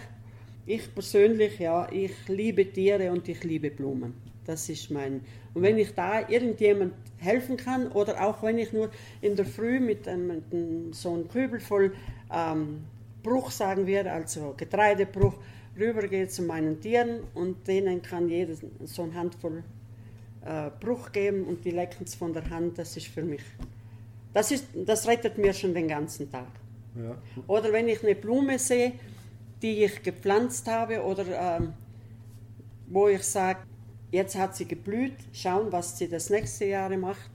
Ich 0.66 0.94
persönlich, 0.94 1.58
ja, 1.58 1.90
ich 1.90 2.12
liebe 2.28 2.70
Tiere 2.70 3.10
und 3.12 3.26
ich 3.28 3.42
liebe 3.44 3.70
Blumen. 3.70 4.14
Das 4.46 4.68
ist 4.68 4.90
mein. 4.90 5.22
Und 5.54 5.62
wenn 5.62 5.78
ich 5.78 5.94
da 5.94 6.28
irgendjemand 6.28 6.94
helfen 7.18 7.56
kann 7.56 7.88
oder 7.88 8.26
auch 8.26 8.42
wenn 8.42 8.58
ich 8.58 8.72
nur 8.72 8.90
in 9.20 9.36
der 9.36 9.46
Früh 9.46 9.80
mit 9.80 10.06
einem, 10.06 10.26
mit 10.26 10.52
einem 10.52 10.92
so 10.92 11.14
einem 11.14 11.28
Kübel 11.28 11.60
voll 11.60 11.94
ähm, 12.32 12.84
Bruch, 13.22 13.50
sagen 13.50 13.86
wir, 13.86 14.12
also 14.12 14.54
Getreidebruch, 14.56 15.34
rübergehe 15.78 16.28
zu 16.28 16.42
meinen 16.42 16.80
Tieren 16.80 17.20
und 17.34 17.66
denen 17.66 18.02
kann 18.02 18.28
jeder 18.28 18.54
so 18.84 19.02
eine 19.02 19.14
Handvoll 19.14 19.64
äh, 20.44 20.70
Bruch 20.78 21.10
geben 21.10 21.44
und 21.44 21.64
die 21.64 21.70
lecken 21.70 22.04
es 22.04 22.14
von 22.14 22.32
der 22.32 22.48
Hand, 22.50 22.78
das 22.78 22.96
ist 22.96 23.08
für 23.08 23.22
mich, 23.22 23.42
das, 24.32 24.50
ist, 24.50 24.66
das 24.74 25.06
rettet 25.08 25.38
mir 25.38 25.52
schon 25.52 25.74
den 25.74 25.88
ganzen 25.88 26.30
Tag. 26.30 26.48
Ja. 26.96 27.16
Oder 27.46 27.72
wenn 27.72 27.88
ich 27.88 28.04
eine 28.04 28.14
Blume 28.14 28.58
sehe, 28.58 28.92
die 29.62 29.84
ich 29.84 30.02
gepflanzt 30.02 30.68
habe 30.68 31.02
oder 31.02 31.58
ähm, 31.58 31.72
wo 32.86 33.08
ich 33.08 33.22
sage, 33.22 33.60
jetzt 34.14 34.38
hat 34.38 34.54
sie 34.54 34.66
geblüht, 34.66 35.16
schauen, 35.32 35.72
was 35.72 35.98
sie 35.98 36.08
das 36.08 36.30
nächste 36.30 36.66
Jahr 36.66 36.96
macht 36.96 37.30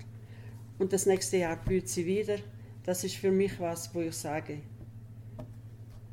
und 0.80 0.94
das 0.94 1.06
nächste 1.06 1.38
Jahr 1.38 1.58
blüht 1.58 1.89
sie 1.89 2.06
wieder. 2.06 2.38
Das 2.84 3.04
ist 3.04 3.15
für 3.15 3.32
mich 3.32 3.60
was, 3.60 3.94
wo 3.94 4.00
ich 4.00 4.15
sage, 4.15 4.60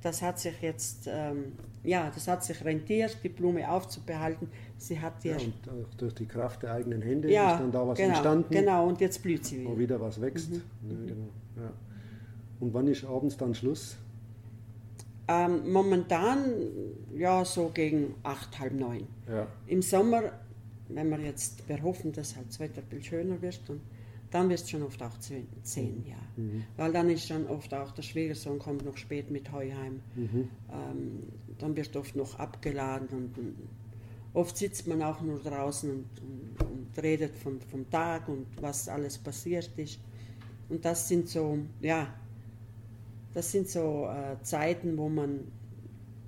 das 0.02 0.22
hat 0.22 0.38
sich 0.40 0.60
jetzt, 0.60 1.08
ähm, 1.08 1.52
ja, 1.84 2.10
das 2.12 2.26
hat 2.26 2.44
sich 2.44 2.64
rentiert, 2.64 3.16
die 3.22 3.28
Blume 3.28 3.70
aufzubehalten. 3.70 4.48
Sie 4.76 5.00
hat 5.00 5.24
ja, 5.24 5.36
und 5.36 5.68
auch 5.68 5.94
durch 5.94 6.14
die 6.14 6.26
Kraft 6.26 6.64
der 6.64 6.74
eigenen 6.74 7.00
Hände 7.00 7.30
ja, 7.30 7.52
ist 7.52 7.60
dann 7.60 7.72
da 7.72 7.86
was 7.86 7.96
genau, 7.96 8.10
entstanden, 8.10 8.50
Genau, 8.50 8.88
und 8.88 9.00
jetzt 9.00 9.22
blüht 9.22 9.44
sie 9.44 9.64
wo 9.64 9.70
wieder. 9.70 9.78
wieder 9.78 10.00
was 10.00 10.20
wächst. 10.20 10.50
Ja, 10.52 10.60
genau. 10.88 11.28
ja. 11.56 11.72
Und 12.58 12.74
wann 12.74 12.88
ist 12.88 13.04
abends 13.04 13.36
dann 13.36 13.54
Schluss? 13.54 13.96
Ähm, 15.28 15.72
momentan, 15.72 16.44
ja, 17.14 17.44
so 17.44 17.70
gegen 17.72 18.14
acht, 18.22 18.58
halb 18.58 18.74
neun. 18.74 19.06
Im 19.66 19.82
Sommer, 19.82 20.32
wenn 20.88 21.10
wir 21.10 21.18
jetzt, 21.20 21.68
wir 21.68 21.82
hoffen, 21.82 22.12
dass 22.12 22.36
halt 22.36 22.48
das 22.48 22.60
Wetter 22.60 22.80
ein 22.80 22.88
bisschen 22.88 23.04
schöner 23.04 23.42
wird, 23.42 23.68
und 23.68 23.80
dann 24.30 24.48
wird 24.48 24.60
es 24.60 24.70
schon 24.70 24.82
oft 24.82 25.02
auch 25.02 25.18
zehn, 25.18 25.46
zehn 25.62 26.04
ja. 26.06 26.16
Weil 26.76 26.92
dann 26.92 27.08
ist 27.10 27.26
schon 27.28 27.46
oft 27.46 27.72
auch 27.72 27.92
der 27.92 28.02
Schwiegersohn 28.02 28.58
kommt 28.58 28.84
noch 28.84 28.96
spät 28.96 29.30
mit 29.30 29.50
Heuheim. 29.52 30.00
Ähm, 30.72 31.22
dann 31.58 31.76
wird 31.76 31.96
oft 31.96 32.16
noch 32.16 32.38
abgeladen 32.38 33.08
und, 33.10 33.38
und 33.38 33.56
oft 34.34 34.56
sitzt 34.56 34.86
man 34.86 35.02
auch 35.02 35.20
nur 35.22 35.38
draußen 35.38 35.90
und, 35.90 36.04
und, 36.20 36.70
und 36.70 37.02
redet 37.02 37.36
von, 37.36 37.60
vom 37.60 37.88
Tag 37.88 38.28
und 38.28 38.46
was 38.60 38.88
alles 38.88 39.16
passiert 39.16 39.70
ist. 39.76 40.00
Und 40.68 40.84
das 40.84 41.08
sind 41.08 41.28
so, 41.28 41.58
ja, 41.80 42.12
das 43.32 43.52
sind 43.52 43.68
so 43.68 44.08
äh, 44.08 44.42
Zeiten, 44.42 44.98
wo 44.98 45.08
man 45.08 45.40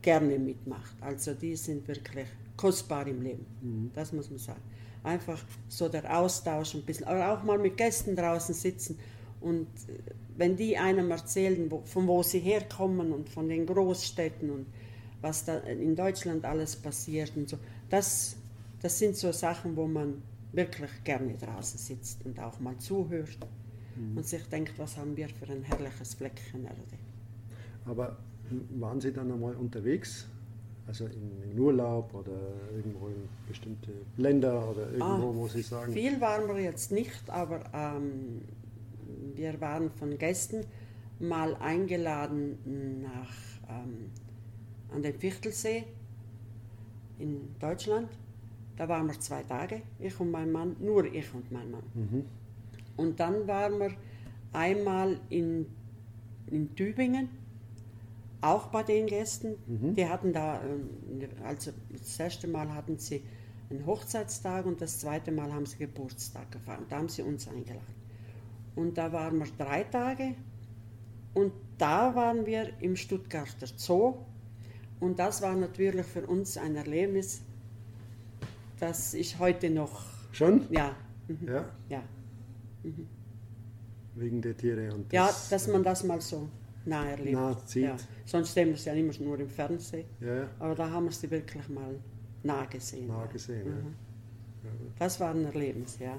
gerne 0.03 0.39
mitmacht. 0.39 0.95
Also 1.01 1.35
die 1.35 1.57
sind 1.57 1.87
wirklich 1.89 2.29
kostbar 2.59 3.07
im 3.07 3.23
Leben. 3.23 3.47
Das 3.95 4.13
muss 4.13 4.29
man 4.29 4.39
sagen. 4.39 4.61
Einfach 5.03 5.43
so 5.69 5.89
der 5.89 6.19
Austausch 6.19 6.75
ein 6.75 6.83
bisschen, 6.83 7.07
aber 7.07 7.33
auch 7.33 7.43
mal 7.43 7.59
mit 7.59 7.79
Gästen 7.79 8.15
draußen 8.15 8.55
sitzen 8.55 8.99
und 9.41 9.67
äh, 9.89 10.13
wenn 10.37 10.57
die 10.57 10.77
einem 10.77 11.11
erzählen, 11.11 11.71
wo, 11.71 11.83
von 11.85 12.07
wo 12.07 12.23
sie 12.23 12.41
herkommen 12.41 13.13
und 13.13 13.29
von 13.29 13.49
den 13.49 13.65
Großstädten 13.65 14.51
und 14.51 14.67
was 15.21 15.45
da 15.45 15.59
in 15.59 15.97
Deutschland 15.97 16.45
alles 16.45 16.77
passiert 16.77 17.33
und 17.37 17.49
so, 17.49 17.59
das, 17.91 18.37
das 18.83 18.99
sind 18.99 19.17
so 19.17 19.33
Sachen, 19.33 19.77
wo 19.77 19.87
man 19.87 20.23
wirklich 20.53 20.91
gerne 21.05 21.35
draußen 21.35 21.79
sitzt 21.79 22.25
und 22.25 22.39
auch 22.39 22.61
mal 22.61 22.77
zuhört 22.79 23.39
und 24.15 24.25
sich 24.27 24.43
denkt, 24.45 24.79
was 24.79 24.97
haben 24.97 25.17
wir 25.17 25.29
für 25.29 25.51
ein 25.51 25.65
herrliches 25.65 26.15
Fleckchen 26.15 26.65
Erde. 26.65 26.83
Aber 27.85 28.17
waren 28.79 29.01
Sie 29.01 29.13
dann 29.13 29.33
einmal 29.33 29.57
unterwegs? 29.57 30.27
Also 30.89 31.05
in, 31.05 31.51
in 31.53 31.59
Urlaub 31.59 32.15
oder 32.15 32.33
irgendwo 32.75 33.09
in 33.09 33.29
bestimmte 33.47 33.93
Länder 34.17 34.71
oder 34.71 34.87
irgendwo, 34.91 35.05
Ah, 35.05 35.35
wo 35.35 35.47
Sie 35.49 35.61
sagen, 35.61 35.93
Viel 35.93 36.19
waren 36.21 36.49
wir 36.49 36.63
jetzt 36.63 36.91
nicht, 36.91 37.29
aber 37.29 37.61
ähm, 37.75 38.41
wir 39.35 39.61
waren 39.61 39.91
von 39.91 40.17
Gästen 40.17 40.65
mal 41.21 41.55
eingeladen 41.57 43.03
nach, 43.03 43.35
ähm, 43.69 44.11
an 44.95 45.03
den 45.03 45.15
Fichtelsee 45.15 45.85
in 47.19 47.55
Deutschland. 47.61 48.09
Da 48.77 48.89
waren 48.89 49.09
wir 49.09 49.21
zwei 49.21 49.43
Tage, 49.43 49.83
ich 49.99 50.19
und 50.21 50.31
mein 50.31 50.51
Mann, 50.53 50.77
nur 50.81 51.05
ich 51.05 51.35
und 51.35 51.51
mein 51.53 51.71
Mann. 51.71 51.83
Mhm. 51.95 52.25
Und 52.97 53.21
dann 53.21 53.47
waren 53.47 53.79
wir 53.79 53.91
einmal 54.53 55.21
in, 55.29 55.67
in 56.47 56.75
Tübingen, 56.75 57.29
auch 58.41 58.67
bei 58.69 58.83
den 58.83 59.07
Gästen. 59.07 59.57
Die 59.95 60.07
hatten 60.09 60.33
da, 60.33 60.61
ähm, 60.63 60.89
also 61.45 61.73
das 61.91 62.19
erste 62.19 62.47
Mal 62.49 62.73
hatten 62.73 62.99
sie 62.99 63.23
einen 63.71 63.85
Hochzeitstag 63.85 64.65
und 64.67 64.81
das 64.81 65.01
zweite 65.01 65.31
Mal 65.33 65.53
haben 65.53 65.67
sie 65.67 65.79
Geburtstag 65.79 66.51
gefeiert. 66.51 66.83
Da 66.89 66.97
haben 66.99 67.09
sie 67.09 67.23
uns 67.23 67.49
eingeladen. 67.49 67.95
Und 68.77 68.97
da 68.97 69.13
waren 69.13 69.39
wir 69.39 69.47
drei 69.59 69.83
Tage 69.85 70.35
und 71.35 71.53
da 71.79 72.15
waren 72.15 72.47
wir 72.47 72.71
im 72.81 72.97
Stuttgarter 72.97 73.67
Zoo. 73.77 74.15
Und 75.01 75.19
das 75.19 75.43
war 75.43 75.55
natürlich 75.55 76.07
für 76.07 76.27
uns 76.27 76.57
ein 76.57 76.77
Erlebnis, 76.77 77.41
das 78.81 79.15
ich 79.15 79.39
heute 79.39 79.71
noch, 79.71 80.03
schon? 80.33 80.63
ja, 80.71 80.95
mhm, 81.29 81.49
Ja, 81.49 81.65
ja. 81.89 82.03
wegen 84.15 84.43
der 84.43 84.57
Tiere 84.57 84.93
und 84.95 85.13
Ja, 85.13 85.27
das, 85.27 85.49
dass 85.49 85.69
man 85.69 85.83
das 85.83 86.03
mal 86.05 86.21
so 86.21 86.49
nah 86.89 87.07
erlebt. 87.09 87.69
Sieht. 87.69 87.85
Ja. 87.85 87.97
Sonst 88.25 88.55
sehen 88.55 88.69
wir 88.69 88.75
es 88.75 88.85
ja 88.85 88.93
immer 88.95 89.13
nur 89.21 89.39
im 89.39 89.49
Fernsehen. 89.49 90.07
ja, 90.21 90.49
Aber 90.59 90.75
da 90.75 90.91
haben 90.91 91.05
wir 91.05 91.13
sie 91.13 91.31
wirklich 91.31 91.69
mal 91.69 91.99
nah 92.43 92.65
gesehen. 92.67 93.09
nah 93.09 93.27
gesehen. 93.27 93.67
Ja. 93.67 93.73
Mhm. 94.71 94.93
Das 94.99 95.21
war 95.21 95.31
ein 95.35 95.45
Erlebnis, 95.45 95.99
ja. 95.99 96.17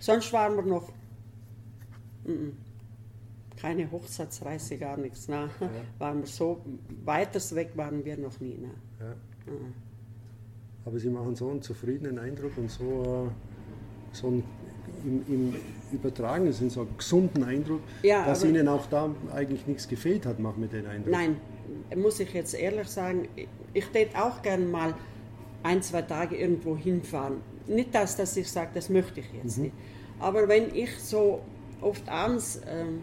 Sonst 0.00 0.32
waren 0.32 0.56
wir 0.56 0.62
noch 0.62 0.92
mhm, 2.24 2.56
keine 3.56 3.90
Hochzeitsreise, 3.90 4.76
gar 4.78 4.96
nichts. 4.96 5.28
Na, 5.28 5.48
waren 5.98 6.20
wir 6.20 6.26
so 6.26 6.64
weiters 7.04 7.54
weg 7.54 7.72
waren 7.76 8.04
wir 8.04 8.16
noch 8.18 8.38
nie. 8.40 8.58
Na. 8.60 9.06
Ja. 9.06 9.14
Mhm. 9.52 9.72
Aber 10.84 10.98
Sie 11.00 11.10
machen 11.10 11.34
so 11.34 11.50
einen 11.50 11.62
zufriedenen 11.62 12.18
Eindruck 12.18 12.56
und 12.58 12.70
so, 12.70 13.28
äh, 13.28 14.14
so 14.14 14.28
einen, 14.28 14.44
im, 15.04 15.24
im 15.28 15.54
übertragenen 15.92 16.52
Sinn 16.52 16.70
so 16.70 16.80
einen 16.80 16.96
gesunden 16.96 17.44
Eindruck, 17.44 17.80
Ja, 18.02 18.24
dass 18.24 18.44
Ihnen 18.44 18.68
auch 18.68 18.86
da 18.86 19.10
eigentlich 19.34 19.66
nichts 19.66 19.88
gefehlt 19.88 20.26
hat, 20.26 20.38
macht 20.38 20.58
mir 20.58 20.68
den 20.68 20.86
Eindruck. 20.86 21.12
Nein, 21.12 21.36
muss 21.96 22.20
ich 22.20 22.32
jetzt 22.32 22.54
ehrlich 22.54 22.88
sagen, 22.88 23.28
ich 23.72 23.86
tät 23.86 24.16
auch 24.16 24.42
gern 24.42 24.70
mal 24.70 24.94
ein, 25.62 25.82
zwei 25.82 26.02
Tage 26.02 26.36
irgendwo 26.36 26.76
hinfahren. 26.76 27.36
Nicht 27.66 27.94
das, 27.94 28.16
dass 28.16 28.36
ich 28.36 28.50
sage, 28.50 28.70
das 28.74 28.88
möchte 28.88 29.20
ich 29.20 29.26
jetzt 29.42 29.58
nicht. 29.58 29.74
Aber 30.20 30.48
wenn 30.48 30.74
ich 30.74 30.96
so 30.98 31.40
oft 31.80 32.08
abends 32.08 32.60
ähm, 32.68 33.00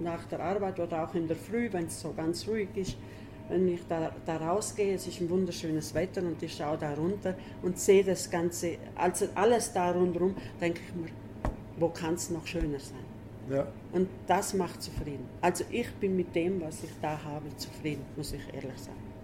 nach 0.00 0.24
der 0.24 0.40
Arbeit 0.40 0.80
oder 0.80 1.04
auch 1.04 1.14
in 1.14 1.28
der 1.28 1.36
Früh, 1.36 1.68
wenn 1.72 1.86
es 1.86 2.00
so 2.00 2.12
ganz 2.12 2.48
ruhig 2.48 2.68
ist, 2.74 2.96
wenn 3.48 3.68
ich 3.68 3.80
da, 3.88 4.12
da 4.24 4.36
rausgehe, 4.36 4.94
es 4.94 5.06
ist 5.06 5.20
ein 5.20 5.28
wunderschönes 5.28 5.94
Wetter 5.94 6.22
und 6.22 6.42
ich 6.42 6.54
schaue 6.54 6.78
da 6.78 6.94
runter 6.94 7.34
und 7.62 7.78
sehe 7.78 8.02
das 8.04 8.30
Ganze, 8.30 8.76
also 8.94 9.26
alles 9.34 9.72
da 9.72 9.90
rundherum, 9.90 10.34
denke 10.60 10.80
ich 10.86 10.94
mir, 10.94 11.08
wo 11.78 11.88
kann 11.88 12.14
es 12.14 12.30
noch 12.30 12.46
schöner 12.46 12.78
sein? 12.78 13.04
Ja, 13.50 13.66
Und 13.92 14.08
das 14.26 14.54
macht 14.54 14.82
zufrieden. 14.82 15.26
Also 15.42 15.64
ich 15.70 15.92
bin 15.94 16.16
mit 16.16 16.34
dem, 16.34 16.62
was 16.62 16.82
ich 16.82 16.90
da 17.02 17.22
habe, 17.22 17.44
zufrieden, 17.56 18.02
muss 18.16 18.32
ich 18.32 18.42
ehrlich 18.54 18.78
sagen. 18.78 19.14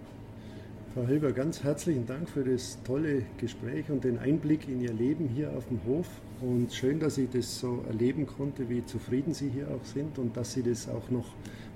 Frau 0.93 1.07
Hilber, 1.07 1.31
ganz 1.31 1.63
herzlichen 1.63 2.05
Dank 2.05 2.29
für 2.29 2.43
das 2.43 2.77
tolle 2.83 3.23
Gespräch 3.37 3.89
und 3.89 4.03
den 4.03 4.19
Einblick 4.19 4.67
in 4.67 4.81
Ihr 4.81 4.91
Leben 4.93 5.29
hier 5.29 5.51
auf 5.55 5.65
dem 5.69 5.79
Hof. 5.85 6.05
Und 6.41 6.73
schön, 6.73 6.99
dass 6.99 7.17
ich 7.17 7.29
das 7.29 7.59
so 7.59 7.83
erleben 7.87 8.27
konnte, 8.27 8.67
wie 8.69 8.85
zufrieden 8.85 9.33
Sie 9.33 9.49
hier 9.49 9.69
auch 9.69 9.85
sind 9.85 10.19
und 10.19 10.35
dass 10.35 10.53
Sie 10.53 10.61
das 10.61 10.89
auch 10.89 11.09
noch 11.09 11.25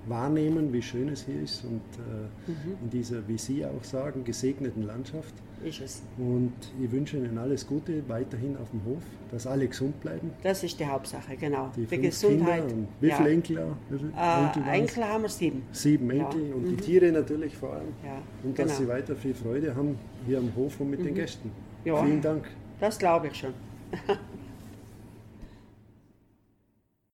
wahrnehmen, 0.08 0.72
wie 0.72 0.82
schön 0.82 1.08
es 1.08 1.24
hier 1.26 1.40
ist 1.42 1.64
und 1.64 1.80
äh, 1.98 2.50
in 2.82 2.90
dieser, 2.90 3.26
wie 3.28 3.38
Sie 3.38 3.64
auch 3.64 3.82
sagen, 3.82 4.24
gesegneten 4.24 4.82
Landschaft. 4.84 5.34
Ist 5.64 5.80
es. 5.80 6.02
Und 6.18 6.52
ich 6.82 6.90
wünsche 6.92 7.16
Ihnen 7.16 7.38
alles 7.38 7.66
Gute 7.66 8.06
weiterhin 8.08 8.56
auf 8.58 8.70
dem 8.70 8.84
Hof, 8.84 9.02
dass 9.30 9.46
alle 9.46 9.66
gesund 9.66 9.98
bleiben. 10.00 10.30
Das 10.42 10.62
ist 10.62 10.78
die 10.78 10.86
Hauptsache, 10.86 11.36
genau. 11.36 11.70
Die, 11.74 11.86
Die, 11.86 11.98
Gesundheit. 11.98 12.66
Kinder 12.68 12.74
und 12.74 12.88
wie 13.00 13.10
viele 13.10 13.28
ja. 13.28 13.34
Enkel? 13.34 13.58
auch? 13.58 13.76
Wie 13.90 13.98
viele 13.98 14.12
Äh? 14.66 14.78
Enkel 14.78 15.04
haben 15.04 15.22
wir 15.22 15.28
sieben. 15.30 15.62
Sieben 15.72 16.10
Ja. 16.14 16.24
Enkel 16.24 16.52
und 16.52 16.64
die 16.66 16.76
Tiere 16.76 17.10
natürlich 17.10 17.56
vor 17.56 17.72
allem. 17.72 17.88
Ja, 18.04 18.18
Und 18.44 18.58
dass 18.58 18.66
genau. 18.66 18.78
Sie 18.80 18.88
weiter 18.88 19.16
viel 19.16 19.34
Freude 19.34 19.74
haben 19.74 19.98
hier 20.26 20.38
am 20.38 20.54
Hof 20.54 20.78
und 20.80 20.90
mit 20.90 21.04
den 21.04 21.14
Gästen. 21.14 21.50
Ja. 21.84 22.02
Vielen 22.04 22.20
Dank. 22.20 22.44
Das 22.78 22.98
glaube 22.98 23.28
ich 23.28 23.34
schon. 23.34 23.54